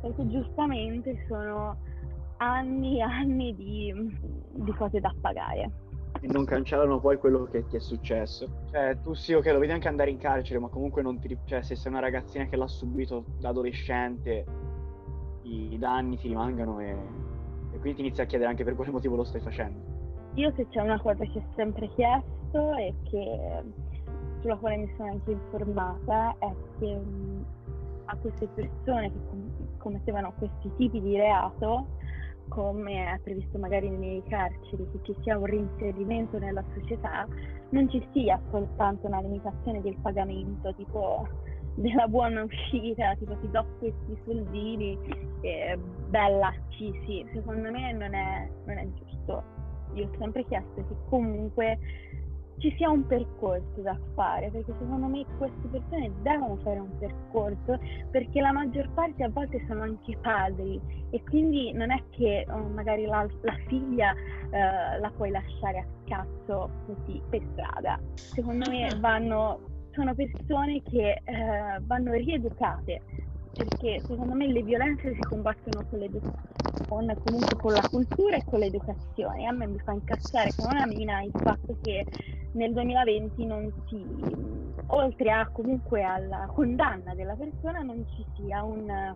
perché 0.00 0.26
giustamente 0.28 1.24
sono 1.28 1.76
anni 2.38 2.98
e 2.98 3.02
anni 3.02 3.54
di, 3.54 3.92
di 4.52 4.72
cose 4.72 5.00
da 5.00 5.14
pagare. 5.20 5.70
E 6.20 6.26
non 6.26 6.44
cancellano 6.44 7.00
poi 7.00 7.18
quello 7.18 7.44
che 7.44 7.66
ti 7.66 7.76
è 7.76 7.80
successo. 7.80 8.48
Cioè, 8.70 8.98
tu 9.02 9.14
sì, 9.14 9.32
ok, 9.32 9.46
lo 9.46 9.58
vedi 9.58 9.72
anche 9.72 9.88
andare 9.88 10.10
in 10.10 10.18
carcere, 10.18 10.58
ma 10.58 10.68
comunque 10.68 11.02
non 11.02 11.18
ti... 11.18 11.36
Cioè, 11.44 11.62
se 11.62 11.74
sei 11.74 11.90
una 11.90 12.00
ragazzina 12.00 12.46
che 12.46 12.56
l'ha 12.56 12.66
subito 12.66 13.24
da 13.38 13.48
adolescente, 13.50 14.44
i 15.42 15.76
danni 15.78 16.16
ti 16.16 16.28
rimangano 16.28 16.80
e, 16.80 16.90
e 17.72 17.78
quindi 17.78 17.94
ti 17.94 18.00
inizi 18.00 18.22
a 18.22 18.26
chiedere 18.26 18.48
anche 18.48 18.64
per 18.64 18.74
quale 18.74 18.90
motivo 18.90 19.16
lo 19.16 19.24
stai 19.24 19.40
facendo. 19.40 19.93
Io 20.34 20.52
se 20.56 20.66
c'è 20.68 20.80
una 20.80 21.00
cosa 21.00 21.24
che 21.24 21.38
ho 21.38 21.44
sempre 21.54 21.88
chiesto 21.90 22.74
e 22.76 22.94
che, 23.04 23.62
sulla 24.40 24.56
quale 24.56 24.76
mi 24.78 24.92
sono 24.96 25.12
anche 25.12 25.30
informata 25.30 26.34
è 26.38 26.52
che 26.78 26.96
mh, 26.96 27.44
a 28.06 28.16
queste 28.16 28.48
persone 28.48 29.12
che 29.12 29.18
com- 29.28 29.78
commettevano 29.78 30.32
questi 30.36 30.70
tipi 30.76 31.00
di 31.00 31.16
reato, 31.16 31.86
come 32.48 33.14
è 33.14 33.18
previsto 33.20 33.58
magari 33.58 33.88
nei 33.88 34.22
carceri, 34.24 34.88
che 34.90 34.98
ci 35.02 35.16
sia 35.22 35.38
un 35.38 35.46
reinserimento 35.46 36.38
nella 36.38 36.64
società, 36.74 37.26
non 37.70 37.88
ci 37.88 38.04
sia 38.12 38.40
soltanto 38.50 39.06
una 39.06 39.20
limitazione 39.20 39.80
del 39.82 39.96
pagamento, 40.02 40.74
tipo 40.74 41.28
della 41.74 42.06
buona 42.08 42.42
uscita, 42.42 43.14
tipo 43.16 43.36
ti 43.38 43.50
do 43.50 43.64
questi 43.78 44.18
soldini, 44.24 44.98
eh, 45.42 45.78
bella, 46.08 46.52
sì, 46.70 46.92
sì, 47.06 47.24
secondo 47.32 47.70
me 47.70 47.92
non 47.92 48.14
è, 48.14 48.48
non 48.66 48.78
è 48.78 48.86
giusto 48.92 49.63
io 49.94 50.06
ho 50.06 50.18
sempre 50.18 50.44
chiesto 50.44 50.74
che 50.74 50.94
comunque 51.08 51.78
ci 52.58 52.72
sia 52.76 52.88
un 52.88 53.06
percorso 53.06 53.80
da 53.82 53.98
fare, 54.14 54.50
perché 54.50 54.72
secondo 54.78 55.06
me 55.06 55.24
queste 55.38 55.66
persone 55.68 56.12
devono 56.22 56.56
fare 56.62 56.78
un 56.78 56.98
percorso, 56.98 57.78
perché 58.10 58.40
la 58.40 58.52
maggior 58.52 58.88
parte 58.94 59.24
a 59.24 59.28
volte 59.28 59.62
sono 59.66 59.82
anche 59.82 60.16
padri 60.20 60.80
e 61.10 61.22
quindi 61.24 61.72
non 61.72 61.90
è 61.90 62.02
che 62.10 62.46
oh, 62.48 62.68
magari 62.68 63.06
la, 63.06 63.26
la 63.42 63.56
figlia 63.66 64.12
eh, 64.12 64.98
la 64.98 65.12
puoi 65.16 65.30
lasciare 65.30 65.78
a 65.78 65.86
cazzo 66.06 66.70
così 66.86 67.20
per 67.28 67.42
strada. 67.52 67.98
Secondo 68.14 68.70
me 68.70 68.88
vanno, 68.98 69.60
sono 69.92 70.14
persone 70.14 70.82
che 70.82 71.22
eh, 71.24 71.80
vanno 71.82 72.12
rieducate 72.12 73.02
perché 73.54 74.00
secondo 74.00 74.34
me 74.34 74.46
le 74.48 74.62
violenze 74.62 75.14
si 75.14 75.20
combattono 75.20 75.86
con, 75.88 76.08
con, 76.88 77.14
comunque 77.24 77.56
con 77.56 77.72
la 77.72 77.88
cultura 77.88 78.36
e 78.36 78.44
con 78.44 78.58
l'educazione. 78.58 79.46
A 79.46 79.52
me 79.52 79.66
mi 79.66 79.78
fa 79.78 79.92
incazzare 79.92 80.50
come 80.56 80.74
una 80.74 80.86
mina 80.86 81.22
il 81.22 81.32
fatto 81.32 81.76
che 81.82 82.04
nel 82.52 82.72
2020 82.72 83.46
non 83.46 83.72
si, 83.88 84.04
oltre 84.88 85.30
a 85.30 85.48
comunque 85.48 86.02
alla 86.02 86.48
condanna 86.52 87.14
della 87.14 87.34
persona, 87.34 87.80
non 87.80 88.04
ci 88.14 88.24
sia 88.36 88.62
un, 88.62 89.14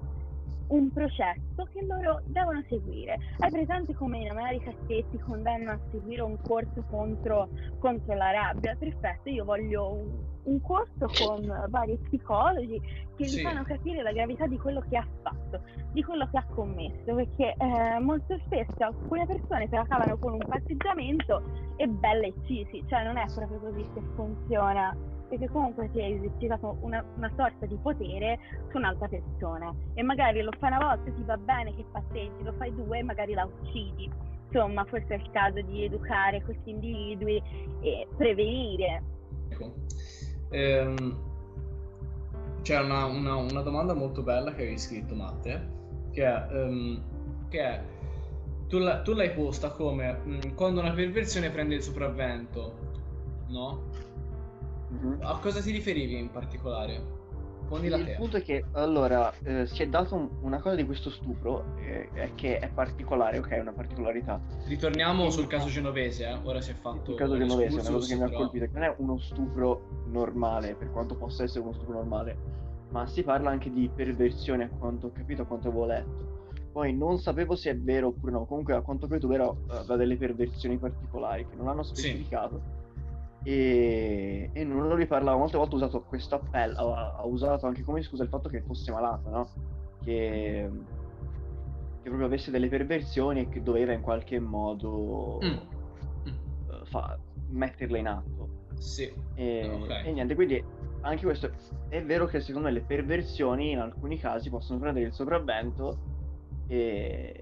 un 0.68 0.90
processo 0.92 1.68
che 1.72 1.84
loro 1.84 2.20
devono 2.26 2.62
seguire. 2.68 3.18
Hai 3.38 3.50
presente 3.50 3.94
come 3.94 4.18
in 4.18 4.30
America 4.30 4.72
se 4.86 5.04
ti 5.10 5.18
condannano 5.18 5.72
a 5.72 5.80
seguire 5.90 6.22
un 6.22 6.36
corso 6.42 6.84
contro, 6.90 7.48
contro 7.78 8.14
la 8.14 8.30
rabbia? 8.30 8.76
Perfetto, 8.76 9.28
io 9.28 9.44
voglio 9.44 9.92
un, 9.92 10.08
un 10.44 10.60
corso 10.60 11.08
con 11.24 11.66
vari 11.68 11.98
psicologi 12.04 12.80
che 13.16 13.24
sì. 13.24 13.38
gli 13.38 13.42
fanno 13.42 13.62
capire 13.64 14.02
la 14.02 14.12
gravità 14.12 14.46
di 14.46 14.58
quello 14.58 14.82
che 14.88 14.96
ha 14.96 15.06
fatto, 15.22 15.62
di 15.92 16.02
quello 16.02 16.28
che 16.30 16.36
ha 16.36 16.46
commesso, 16.54 17.14
perché 17.14 17.54
eh, 17.56 17.98
molto 18.00 18.38
spesso 18.44 18.74
alcune 18.78 19.26
persone 19.26 19.68
se 19.68 19.76
la 19.76 19.84
cavano 19.86 20.18
con 20.18 20.34
un 20.34 20.44
patteggiamento 20.46 21.42
e 21.76 21.86
belle 21.86 22.32
sì, 22.46 22.66
cioè 22.88 23.04
non 23.04 23.16
è 23.16 23.24
proprio 23.34 23.58
così 23.58 23.86
che 23.94 24.02
funziona 24.14 24.96
perché 25.28 25.48
comunque 25.48 25.90
ti 25.92 26.00
hai 26.00 26.14
esercitato 26.14 26.76
una, 26.80 27.04
una, 27.16 27.30
sorta 27.36 27.66
di 27.66 27.76
potere 27.82 28.38
su 28.70 28.76
un'altra 28.78 29.08
persona 29.08 29.74
e 29.94 30.02
magari 30.02 30.40
lo 30.42 30.50
fai 30.58 30.70
una 30.70 30.86
volta 30.86 31.10
ti 31.10 31.22
va 31.22 31.36
bene 31.36 31.74
che 31.74 31.84
patteggi, 31.90 32.42
lo 32.42 32.52
fai 32.54 32.74
due 32.74 32.98
e 32.98 33.02
magari 33.02 33.34
la 33.34 33.44
uccidi. 33.44 34.10
Insomma, 34.50 34.84
forse 34.84 35.06
è 35.08 35.14
il 35.14 35.30
caso 35.30 35.60
di 35.60 35.84
educare 35.84 36.42
questi 36.42 36.70
individui 36.70 37.42
e 37.80 38.08
prevenire. 38.16 39.02
Ecco. 39.50 39.74
Ehm, 40.50 41.26
c'è 42.62 42.80
una, 42.80 43.04
una, 43.04 43.36
una, 43.36 43.60
domanda 43.60 43.94
molto 43.94 44.22
bella 44.22 44.52
che 44.52 44.62
avevi 44.62 44.78
scritto, 44.78 45.14
Matte, 45.14 45.68
che 46.12 46.24
è, 46.24 46.46
um, 46.50 47.02
che 47.48 47.60
è 47.60 47.82
tu, 48.68 48.78
la, 48.78 49.02
tu, 49.02 49.12
l'hai 49.12 49.30
posta 49.32 49.70
come 49.70 50.12
mh, 50.12 50.54
quando 50.54 50.80
una 50.80 50.92
perversione 50.92 51.50
prende 51.50 51.76
il 51.76 51.82
sopravvento, 51.82 52.74
no? 53.48 53.84
Mm-hmm. 54.92 55.20
A 55.20 55.38
cosa 55.38 55.60
ti 55.60 55.70
riferivi 55.70 56.18
in 56.18 56.30
particolare? 56.30 57.26
Poni 57.68 57.88
la 57.88 57.98
Il 57.98 58.14
punto 58.16 58.38
è 58.38 58.42
che 58.42 58.64
allora 58.72 59.30
eh, 59.44 59.66
si 59.66 59.82
è 59.82 59.88
dato 59.88 60.14
un, 60.14 60.28
una 60.40 60.58
cosa 60.58 60.74
di 60.74 60.86
questo 60.86 61.10
stupro 61.10 61.76
eh, 61.76 62.08
è 62.14 62.30
che 62.34 62.58
è 62.58 62.68
particolare, 62.70 63.38
ok, 63.38 63.48
è 63.48 63.60
una 63.60 63.72
particolarità. 63.72 64.40
Ritorniamo 64.64 65.28
sul 65.28 65.46
caso 65.46 65.68
genovese, 65.68 66.26
eh? 66.26 66.38
ora 66.42 66.62
si 66.62 66.70
è 66.70 66.74
fatto. 66.74 67.10
Il 67.10 67.18
caso 67.18 67.36
genovese 67.36 67.76
è 67.76 67.80
una 67.80 67.90
cosa 67.90 68.06
che 68.06 68.16
mi 68.16 68.22
ha 68.22 68.34
colpito, 68.34 68.64
che 68.64 68.70
non 68.72 68.82
è 68.84 68.94
uno 68.96 69.18
stupro 69.18 70.04
normale, 70.06 70.74
per 70.74 70.90
quanto 70.90 71.14
possa 71.14 71.42
essere 71.42 71.60
uno 71.60 71.74
stupro 71.74 71.92
normale, 71.92 72.36
ma 72.88 73.06
si 73.06 73.22
parla 73.22 73.50
anche 73.50 73.70
di 73.70 73.90
perversione, 73.94 74.64
a 74.64 74.68
quanto 74.68 75.08
ho 75.08 75.12
capito, 75.12 75.42
a 75.42 75.44
quanto 75.44 75.68
avevo 75.68 75.84
letto. 75.84 76.36
Poi 76.72 76.96
non 76.96 77.18
sapevo 77.18 77.54
se 77.54 77.70
è 77.70 77.76
vero 77.76 78.08
oppure 78.08 78.32
no, 78.32 78.46
comunque 78.46 78.74
a 78.74 78.80
quanto 78.80 79.04
ho 79.04 79.08
capito 79.08 79.28
vero 79.28 79.58
aveva 79.68 79.96
delle 79.96 80.16
perversioni 80.16 80.78
particolari 80.78 81.46
che 81.46 81.54
non 81.54 81.68
hanno 81.68 81.82
specificato. 81.82 82.62
Sì 82.64 82.86
e, 83.42 84.50
e 84.52 84.64
non 84.64 84.88
ne 84.88 85.06
parlava 85.06 85.36
molte 85.36 85.56
volte 85.56 85.74
ha 85.74 85.78
usato 85.78 86.02
questo 86.02 86.34
appello 86.36 86.94
ha, 86.94 87.24
usato 87.24 87.66
anche 87.66 87.82
come 87.82 88.02
scusa 88.02 88.24
il 88.24 88.28
fatto 88.28 88.48
che 88.48 88.62
fosse 88.62 88.90
malata 88.90 89.30
no? 89.30 89.48
che, 90.02 90.68
che 92.02 92.08
proprio 92.08 92.26
avesse 92.26 92.50
delle 92.50 92.68
perversioni 92.68 93.40
e 93.40 93.48
che 93.48 93.62
doveva 93.62 93.92
in 93.92 94.00
qualche 94.00 94.38
modo 94.40 95.38
mm. 95.42 95.56
uh, 96.66 96.84
fa, 96.84 97.18
metterle 97.50 97.98
in 97.98 98.06
atto 98.08 98.48
sì 98.74 99.12
e, 99.34 99.70
okay. 99.82 100.06
e 100.06 100.12
niente 100.12 100.34
quindi 100.34 100.62
anche 101.02 101.24
questo 101.24 101.50
è 101.88 102.02
vero 102.02 102.26
che 102.26 102.40
secondo 102.40 102.68
me 102.68 102.74
le 102.74 102.82
perversioni 102.82 103.70
in 103.70 103.78
alcuni 103.78 104.18
casi 104.18 104.50
possono 104.50 104.80
prendere 104.80 105.06
il 105.06 105.12
sopravvento 105.12 106.16
e, 106.66 107.40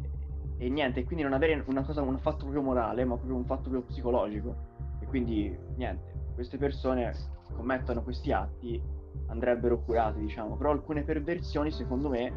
e 0.58 0.68
niente, 0.68 1.04
quindi 1.04 1.24
non 1.24 1.32
avere 1.32 1.64
una 1.66 1.82
cosa, 1.82 2.00
un 2.00 2.18
fatto 2.18 2.44
proprio 2.44 2.62
morale, 2.62 3.04
ma 3.04 3.16
proprio 3.16 3.36
un 3.36 3.44
fatto 3.44 3.68
proprio 3.68 3.82
psicologico 3.82 4.75
quindi 5.08 5.56
niente, 5.76 6.12
queste 6.34 6.58
persone 6.58 7.12
commettono 7.54 8.02
questi 8.02 8.32
atti 8.32 8.80
andrebbero 9.28 9.80
curate, 9.80 10.20
diciamo, 10.20 10.56
però 10.56 10.70
alcune 10.70 11.02
perversioni 11.02 11.70
secondo 11.70 12.08
me 12.08 12.32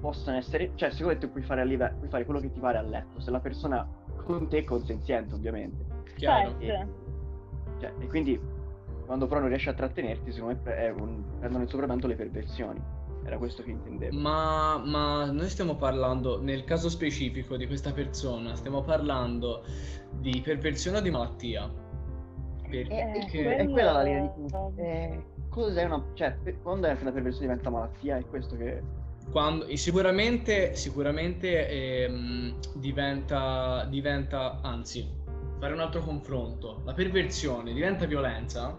possono 0.00 0.36
essere, 0.36 0.72
cioè 0.74 0.90
secondo 0.90 1.18
te 1.18 1.28
puoi 1.28 1.42
fare, 1.42 1.64
live- 1.64 1.94
puoi 1.98 2.08
fare 2.08 2.24
quello 2.24 2.40
che 2.40 2.52
ti 2.52 2.60
pare 2.60 2.78
a 2.78 2.82
letto, 2.82 3.20
se 3.20 3.30
la 3.30 3.40
persona 3.40 3.86
con 4.24 4.48
te 4.48 4.58
è 4.58 4.64
consenziente 4.64 5.34
ovviamente. 5.34 5.84
Chiaro. 6.16 6.58
E, 6.58 6.86
cioè, 7.78 7.92
e 7.98 8.06
quindi 8.06 8.40
quando 9.04 9.26
però 9.26 9.40
non 9.40 9.48
riesci 9.48 9.68
a 9.68 9.74
trattenerti, 9.74 10.32
secondo 10.32 10.58
me 10.64 10.88
un, 10.90 11.22
prendono 11.38 11.64
il 11.64 11.68
sopravvento 11.68 12.06
le 12.06 12.16
perversioni. 12.16 12.82
Era 13.24 13.38
questo 13.38 13.62
che 13.62 13.70
intendevo. 13.70 14.18
Ma, 14.18 14.76
ma, 14.84 15.30
noi 15.30 15.48
stiamo 15.48 15.76
parlando, 15.76 16.42
nel 16.42 16.64
caso 16.64 16.90
specifico 16.90 17.56
di 17.56 17.66
questa 17.66 17.92
persona, 17.92 18.54
stiamo 18.54 18.82
parlando 18.82 19.64
di 20.10 20.42
perversione 20.44 20.98
o 20.98 21.00
di 21.00 21.10
malattia? 21.10 21.72
Perché 22.82 23.56
eh, 23.56 23.56
è 23.56 23.68
quella 23.68 23.92
la 23.92 24.02
linea 24.02 24.20
di 24.22 24.28
punta. 24.34 24.70
Eh, 24.76 25.22
cos'è 25.48 25.84
una. 25.84 26.02
Cioè, 26.14 26.36
quando 26.62 26.88
è 26.88 26.96
che 26.96 27.04
la 27.04 27.12
perversione 27.12 27.46
diventa 27.46 27.70
malattia? 27.70 28.16
È 28.16 28.26
questo 28.26 28.56
che. 28.56 28.82
Quando, 29.30 29.74
sicuramente, 29.76 30.74
sicuramente 30.74 31.68
ehm, 31.68 32.56
diventa, 32.74 33.86
diventa, 33.88 34.60
anzi, 34.62 35.08
fare 35.58 35.72
un 35.72 35.80
altro 35.80 36.00
confronto. 36.00 36.82
La 36.84 36.92
perversione 36.92 37.72
diventa 37.72 38.06
violenza 38.06 38.78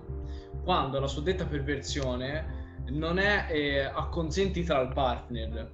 quando 0.64 1.00
la 1.00 1.08
suddetta 1.08 1.46
perversione 1.46 2.64
non 2.90 3.18
è 3.18 3.48
eh, 3.50 3.80
acconsentita 3.80 4.78
al 4.78 4.94
partner 4.94 5.72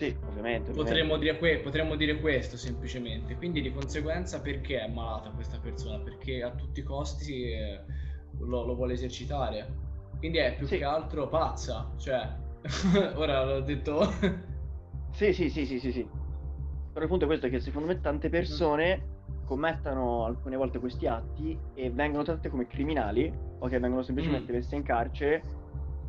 sì, 0.00 0.16
ovviamente. 0.26 0.72
Potremmo 0.72 1.18
dire, 1.18 1.36
que- 1.36 1.58
potremmo 1.58 1.94
dire, 1.94 2.18
questo 2.20 2.56
semplicemente. 2.56 3.36
Quindi 3.36 3.60
di 3.60 3.70
conseguenza 3.70 4.40
perché 4.40 4.80
è 4.80 4.88
malata 4.88 5.28
questa 5.28 5.58
persona? 5.58 5.98
Perché 5.98 6.42
a 6.42 6.50
tutti 6.52 6.80
i 6.80 6.82
costi 6.82 7.50
eh, 7.50 7.82
lo, 8.38 8.64
lo, 8.64 8.74
vuole 8.74 8.94
esercitare. 8.94 9.68
Quindi 10.18 10.38
è 10.38 10.54
più 10.56 10.66
sì. 10.66 10.78
che 10.78 10.84
altro 10.84 11.28
pazza. 11.28 11.92
Cioè, 11.98 12.34
ora 13.14 13.44
l'ho 13.44 13.60
detto... 13.60 14.10
sì, 15.12 15.34
sì, 15.34 15.50
sì, 15.50 15.66
sì, 15.66 15.78
sì, 15.78 15.92
sì. 15.92 16.08
Però 16.92 17.02
il 17.04 17.10
punto 17.10 17.24
è 17.24 17.28
questo, 17.28 17.48
che 17.50 17.60
secondo 17.60 17.88
me 17.88 18.00
tante 18.00 18.30
persone 18.30 19.18
commettono 19.44 20.24
alcune 20.24 20.56
volte 20.56 20.78
questi 20.78 21.06
atti 21.06 21.58
e 21.74 21.90
vengono 21.90 22.22
trattate 22.22 22.48
come 22.48 22.66
criminali 22.66 23.30
o 23.58 23.68
che 23.68 23.78
vengono 23.78 24.02
semplicemente 24.02 24.50
mm. 24.50 24.54
messe 24.54 24.76
in 24.76 24.82
carcere 24.82 25.42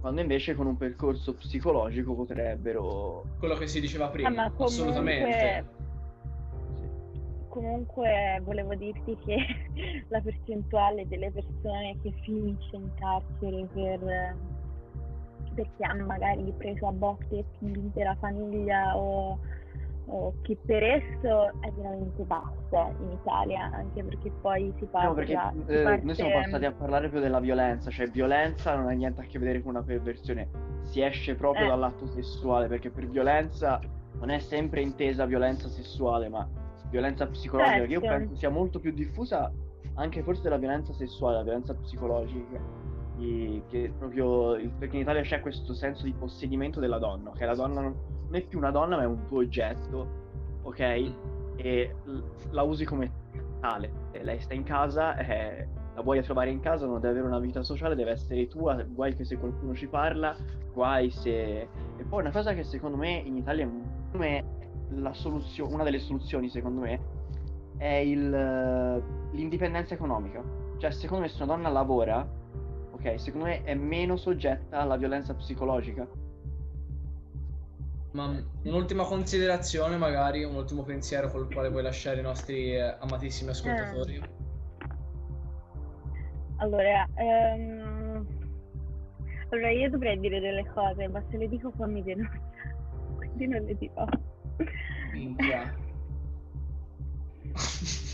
quando 0.02 0.20
invece 0.20 0.56
con 0.56 0.66
un 0.66 0.78
percorso 0.78 1.36
psicologico 1.36 2.16
potrebbero... 2.16 3.24
Quello 3.38 3.56
che 3.56 3.68
si 3.68 3.80
diceva 3.80 4.10
prima, 4.10 4.30
ah, 4.30 4.34
comunque, 4.50 4.66
assolutamente. 4.66 5.66
Comunque 7.48 8.42
volevo 8.44 8.74
dirti 8.74 9.16
che 9.24 9.38
la 10.10 10.20
percentuale 10.20 11.08
delle 11.08 11.30
persone 11.32 11.98
che 12.02 12.12
finisce 12.24 12.76
in 12.76 12.90
carcere 12.96 13.68
per, 13.72 14.36
perché 15.54 15.84
hanno 15.84 16.06
magari 16.08 16.52
preso 16.58 16.88
a 16.88 16.92
botte 16.92 17.46
l'intera 17.60 18.16
famiglia 18.16 18.98
o 18.98 19.38
o 20.08 20.34
chi 20.42 20.58
per 20.66 20.84
esso 20.84 21.48
è 21.62 21.72
veramente 21.76 22.24
bassa 22.24 22.94
in 23.00 23.12
Italia, 23.12 23.72
anche 23.74 24.04
perché 24.04 24.32
poi 24.42 24.74
si 24.78 24.86
parla... 24.86 25.10
No, 25.10 25.14
perché 25.14 25.34
eh, 25.68 25.84
parte... 25.84 26.06
noi 26.06 26.16
siamo 26.16 26.32
passati 26.32 26.66
a 26.66 26.72
parlare 26.72 27.10
più 27.10 27.20
della 27.20 27.40
violenza, 27.40 27.90
cioè 27.90 28.08
violenza 28.08 28.76
non 28.76 28.88
ha 28.88 28.92
niente 28.92 29.22
a 29.22 29.24
che 29.26 29.40
vedere 29.40 29.62
con 29.62 29.76
una 29.76 29.84
perversione, 29.84 30.50
si 30.84 31.02
esce 31.02 31.36
proprio 31.36 31.66
eh. 31.66 31.70
dall'atto 31.70 32.08
sessuale, 32.08 32.68
perché 32.68 32.90
per 32.90 33.08
violenza 33.08 33.80
non 34.20 34.30
è 34.30 34.40
sempre 34.40 34.82
intesa 34.82 35.26
violenza 35.26 35.68
sessuale, 35.70 36.30
ma 36.30 36.48
violenza 36.90 37.26
psicologica, 37.28 37.78
certo. 37.78 37.88
che 37.88 37.94
io 37.94 38.02
certo. 38.02 38.18
penso 38.18 38.36
sia 38.36 38.50
molto 38.50 38.80
più 38.80 38.92
diffusa 38.92 39.52
anche 39.96 40.24
forse 40.24 40.42
della 40.42 40.58
violenza 40.58 40.94
sessuale, 40.94 41.38
la 41.38 41.44
violenza 41.44 41.74
psicologica, 41.74 42.60
che 43.70 43.92
proprio 43.98 44.58
perché 44.78 44.96
in 44.96 45.02
Italia 45.02 45.22
c'è 45.22 45.40
questo 45.40 45.74
senso 45.74 46.04
di 46.04 46.14
possedimento 46.14 46.80
della 46.80 46.98
donna, 46.98 47.32
che 47.32 47.46
la 47.46 47.56
donna 47.56 47.82
non 47.82 47.96
è 48.32 48.42
più 48.42 48.58
una 48.58 48.72
donna 48.72 48.96
ma 48.98 49.04
è 49.04 49.06
un 49.06 49.26
tuo 49.28 49.40
oggetto, 49.40 50.08
ok? 50.64 51.14
E 51.56 51.96
la 52.50 52.64
usi 52.64 52.86
come 52.86 53.12
tale. 53.60 53.92
E 54.12 54.24
lei 54.24 54.40
sta 54.40 54.54
in 54.54 54.64
casa, 54.64 55.16
eh, 55.18 55.68
la 55.94 56.02
vuoi 56.02 56.22
trovare 56.22 56.50
in 56.50 56.60
casa, 56.60 56.86
non 56.86 56.96
deve 56.96 57.10
avere 57.10 57.28
una 57.28 57.40
vita 57.40 57.64
sociale, 57.64 57.96
deve 57.96 58.12
essere 58.12 58.48
tua, 58.48 58.82
guai 58.84 59.16
che 59.16 59.24
se 59.24 59.38
qualcuno 59.38 59.74
ci 59.76 59.88
parla, 59.88 60.36
guai 60.74 61.10
se... 61.10 61.68
E 61.98 62.04
poi 62.08 62.22
una 62.22 62.32
cosa 62.32 62.54
che 62.54 62.64
secondo 62.64 62.98
me 62.98 63.12
in 63.12 63.38
Italia 63.38 63.70
è 64.20 64.44
la 64.96 65.14
soluzione, 65.14 65.74
una 65.74 65.84
delle 65.84 66.00
soluzioni 66.00 66.50
secondo 66.50 66.82
me 66.82 67.00
è 67.78 67.96
il, 67.96 68.30
l'indipendenza 69.32 69.94
economica. 69.94 70.44
Cioè 70.78 70.92
secondo 70.92 71.24
me 71.24 71.30
se 71.30 71.42
una 71.44 71.54
donna 71.54 71.70
lavora, 71.70 72.28
ok, 73.02 73.20
secondo 73.20 73.48
me 73.48 73.64
è 73.64 73.74
meno 73.74 74.16
soggetta 74.16 74.80
alla 74.80 74.96
violenza 74.96 75.34
psicologica. 75.34 76.08
Ma 78.12 78.40
un'ultima 78.64 79.06
considerazione, 79.06 79.98
magari, 79.98 80.44
un 80.44 80.56
ultimo 80.56 80.84
pensiero 80.84 81.30
col 81.30 81.52
quale 81.52 81.70
vuoi 81.70 81.82
lasciare 81.84 82.20
i 82.20 82.24
nostri 82.24 82.76
eh, 82.76 82.96
amatissimi 83.00 83.50
ascoltatori? 83.50 84.16
Eh. 84.16 84.40
Allora, 86.58 87.08
um... 87.16 88.28
allora, 89.50 89.72
io 89.72 89.90
dovrei 89.90 90.20
dire 90.20 90.40
delle 90.40 90.66
cose, 90.74 91.08
ma 91.08 91.24
se 91.30 91.38
le 91.38 91.48
dico 91.48 91.72
poi 91.72 91.90
mi 91.90 92.04
denuncia, 92.04 92.40
quindi 93.16 93.48
non 93.48 93.62
le 93.64 93.78
dico. 93.78 94.06
Minchia. 95.14 95.74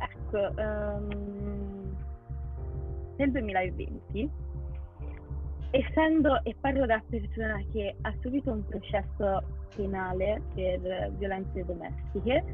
ecco, 0.00 0.54
um... 0.56 1.55
nel 3.16 3.30
2020 3.30 4.44
essendo, 5.70 6.42
e 6.44 6.54
parlo 6.60 6.86
da 6.86 7.02
persona 7.08 7.60
che 7.72 7.96
ha 8.00 8.14
subito 8.20 8.52
un 8.52 8.64
processo 8.64 9.42
penale 9.74 10.40
per 10.54 11.12
violenze 11.18 11.64
domestiche, 11.64 12.44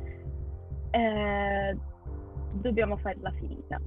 eh, 0.91 1.77
dobbiamo 2.53 2.97
farla 2.97 3.31
finita. 3.33 3.81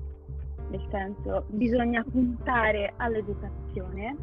Nel 0.69 0.87
senso, 0.89 1.45
bisogna 1.49 2.03
puntare 2.03 2.93
all'educazione 2.97 4.15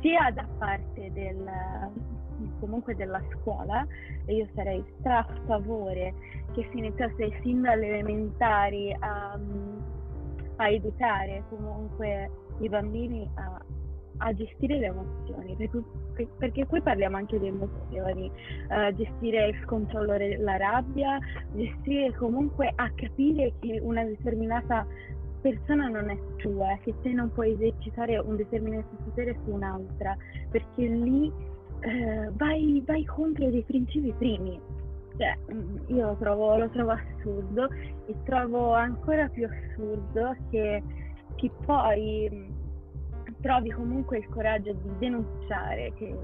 sia 0.00 0.30
da 0.30 0.46
parte 0.58 1.10
del, 1.12 1.44
comunque 2.60 2.94
della 2.94 3.22
scuola 3.32 3.86
e 4.24 4.36
io 4.36 4.48
sarei 4.54 4.82
stra 4.98 5.18
a 5.18 5.26
favore 5.46 6.14
che 6.52 6.66
si 6.70 6.78
iniziasse 6.78 7.38
sin 7.42 7.62
dalle 7.62 7.88
elementari 7.88 8.96
a, 8.98 9.38
a 10.56 10.68
educare 10.68 11.44
comunque 11.48 12.30
i 12.60 12.68
bambini 12.68 13.30
a 13.34 13.60
a 14.18 14.32
gestire 14.32 14.78
le 14.78 14.86
emozioni, 14.86 15.56
perché, 15.56 16.28
perché 16.38 16.66
qui 16.66 16.80
parliamo 16.80 17.16
anche 17.16 17.38
di 17.38 17.48
emozioni, 17.48 18.30
uh, 18.68 18.94
gestire 18.94 19.48
il 19.48 19.64
controllo 19.64 20.16
della 20.16 20.56
rabbia, 20.56 21.18
gestire 21.54 22.12
comunque 22.14 22.72
a 22.74 22.90
capire 22.94 23.52
che 23.60 23.78
una 23.82 24.04
determinata 24.04 24.86
persona 25.40 25.88
non 25.88 26.10
è 26.10 26.18
tua, 26.36 26.78
che 26.82 26.94
te 27.02 27.12
non 27.12 27.30
puoi 27.32 27.52
esercitare 27.52 28.18
un 28.18 28.36
determinato 28.36 28.88
potere 29.04 29.36
su 29.44 29.52
un'altra, 29.52 30.16
perché 30.50 30.86
lì 30.86 31.28
uh, 31.28 32.32
vai, 32.32 32.82
vai, 32.86 33.04
contro 33.04 33.50
dei 33.50 33.62
principi 33.62 34.12
primi. 34.16 34.58
Cioè, 35.16 35.36
mm, 35.52 35.76
io 35.88 36.06
lo 36.06 36.16
trovo, 36.16 36.56
lo 36.56 36.68
trovo 36.70 36.90
assurdo 36.90 37.68
e 38.06 38.14
trovo 38.24 38.72
ancora 38.72 39.28
più 39.28 39.48
assurdo 39.48 40.36
che, 40.50 40.82
che 41.36 41.50
poi 41.64 42.54
trovi 43.40 43.70
comunque 43.70 44.18
il 44.18 44.28
coraggio 44.28 44.72
di 44.72 44.90
denunciare 44.98 45.92
che, 45.94 46.16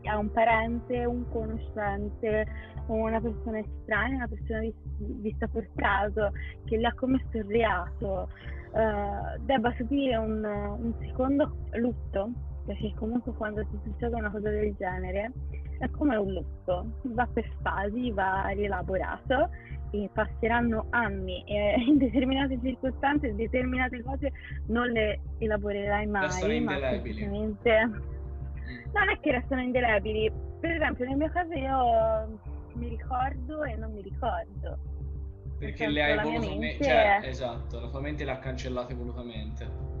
che 0.00 0.10
un 0.10 0.30
parente, 0.30 1.04
un 1.04 1.28
conoscente 1.30 2.46
una 2.86 3.20
persona 3.20 3.58
estranea, 3.58 4.16
una 4.16 4.28
persona 4.28 4.60
vista 4.98 5.46
per 5.46 5.68
caso 5.74 6.32
che 6.64 6.76
le 6.76 6.86
ha 6.86 6.94
commesso 6.94 7.36
il 7.38 7.44
reato, 7.44 8.28
uh, 8.72 9.40
debba 9.40 9.72
subire 9.76 10.16
un, 10.16 10.44
un 10.44 10.92
secondo 11.00 11.56
lutto, 11.72 12.30
perché 12.64 12.92
comunque 12.96 13.32
quando 13.32 13.64
ti 13.66 13.78
succede 13.82 14.14
una 14.14 14.30
cosa 14.30 14.50
del 14.50 14.74
genere 14.76 15.32
è 15.78 15.90
come 15.90 16.16
un 16.16 16.32
lutto, 16.32 16.86
va 17.02 17.26
per 17.32 17.48
fasi, 17.60 18.12
va 18.12 18.46
rielaborato 18.48 19.50
e 19.90 20.08
passeranno 20.12 20.86
anni 20.90 21.44
e 21.44 21.74
in 21.86 21.98
determinate 21.98 22.58
circostanze 22.62 23.34
determinate 23.34 24.02
cose 24.02 24.32
non 24.66 24.88
le 24.88 25.20
elaborerai 25.38 26.06
mai 26.06 26.22
restano 26.22 26.52
indelebili. 26.52 27.26
mm. 27.26 27.92
non 28.92 29.10
è 29.10 29.20
che 29.20 29.30
restano 29.32 29.62
indelebili. 29.62 30.32
Per 30.60 30.70
esempio 30.70 31.04
nel 31.04 31.16
mio 31.16 31.30
caso 31.30 31.52
io 31.52 32.38
mi 32.74 32.88
ricordo 32.88 33.64
e 33.64 33.76
non 33.76 33.92
mi 33.92 34.02
ricordo. 34.02 34.78
Perché 35.58 35.88
le 35.88 36.02
hai 36.02 36.16
volutamente 36.16 36.58
mente... 36.58 36.84
cioè, 36.84 37.20
esatto 37.22 37.80
la 37.80 37.88
tua 37.88 38.00
mente 38.00 38.24
le 38.24 38.30
ha 38.32 38.38
cancellate 38.38 38.94
volutamente 38.94 39.91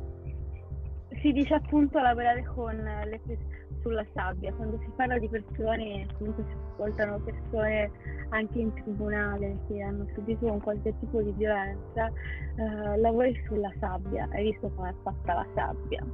si 1.22 1.32
dice 1.32 1.54
appunto 1.54 1.98
lavorare 1.98 2.44
con 2.54 2.74
le 2.74 3.20
persone 3.24 3.60
sulla 3.82 4.06
sabbia, 4.14 4.52
quando 4.54 4.78
si 4.78 4.90
parla 4.96 5.18
di 5.18 5.28
persone, 5.28 6.06
comunque 6.16 6.44
si 6.48 6.56
ascoltano 6.70 7.18
persone 7.18 7.90
anche 8.30 8.58
in 8.58 8.72
tribunale 8.74 9.58
che 9.68 9.82
hanno 9.82 10.06
subito 10.14 10.46
un 10.46 10.60
qualche 10.60 10.94
tipo 11.00 11.20
di 11.20 11.32
violenza, 11.32 12.06
eh, 12.06 12.96
lavori 12.98 13.38
sulla 13.46 13.72
sabbia, 13.78 14.28
hai 14.32 14.50
visto 14.50 14.70
come 14.74 14.90
è 14.90 14.94
fatta 15.02 15.34
la 15.34 15.46
sabbia, 15.54 16.04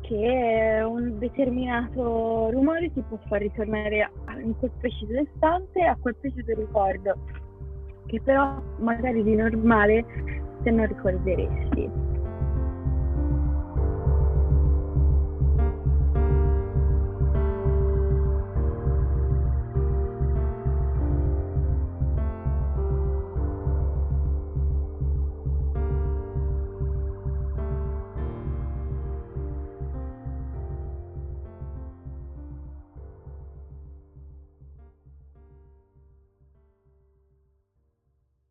che 0.00 0.82
un 0.84 1.18
determinato 1.18 2.50
rumore 2.50 2.90
ti 2.92 3.02
può 3.02 3.18
far 3.28 3.40
ritornare 3.40 4.10
in 4.42 4.56
quel 4.58 4.72
preciso 4.78 5.12
istante 5.12 5.82
a 5.82 5.96
quel 6.00 6.16
preciso 6.16 6.54
ricordo, 6.54 7.16
che 8.06 8.20
però 8.22 8.60
magari 8.78 9.22
di 9.22 9.34
normale 9.34 10.04
te 10.62 10.70
non 10.70 10.86
ricorderesti. 10.86 12.11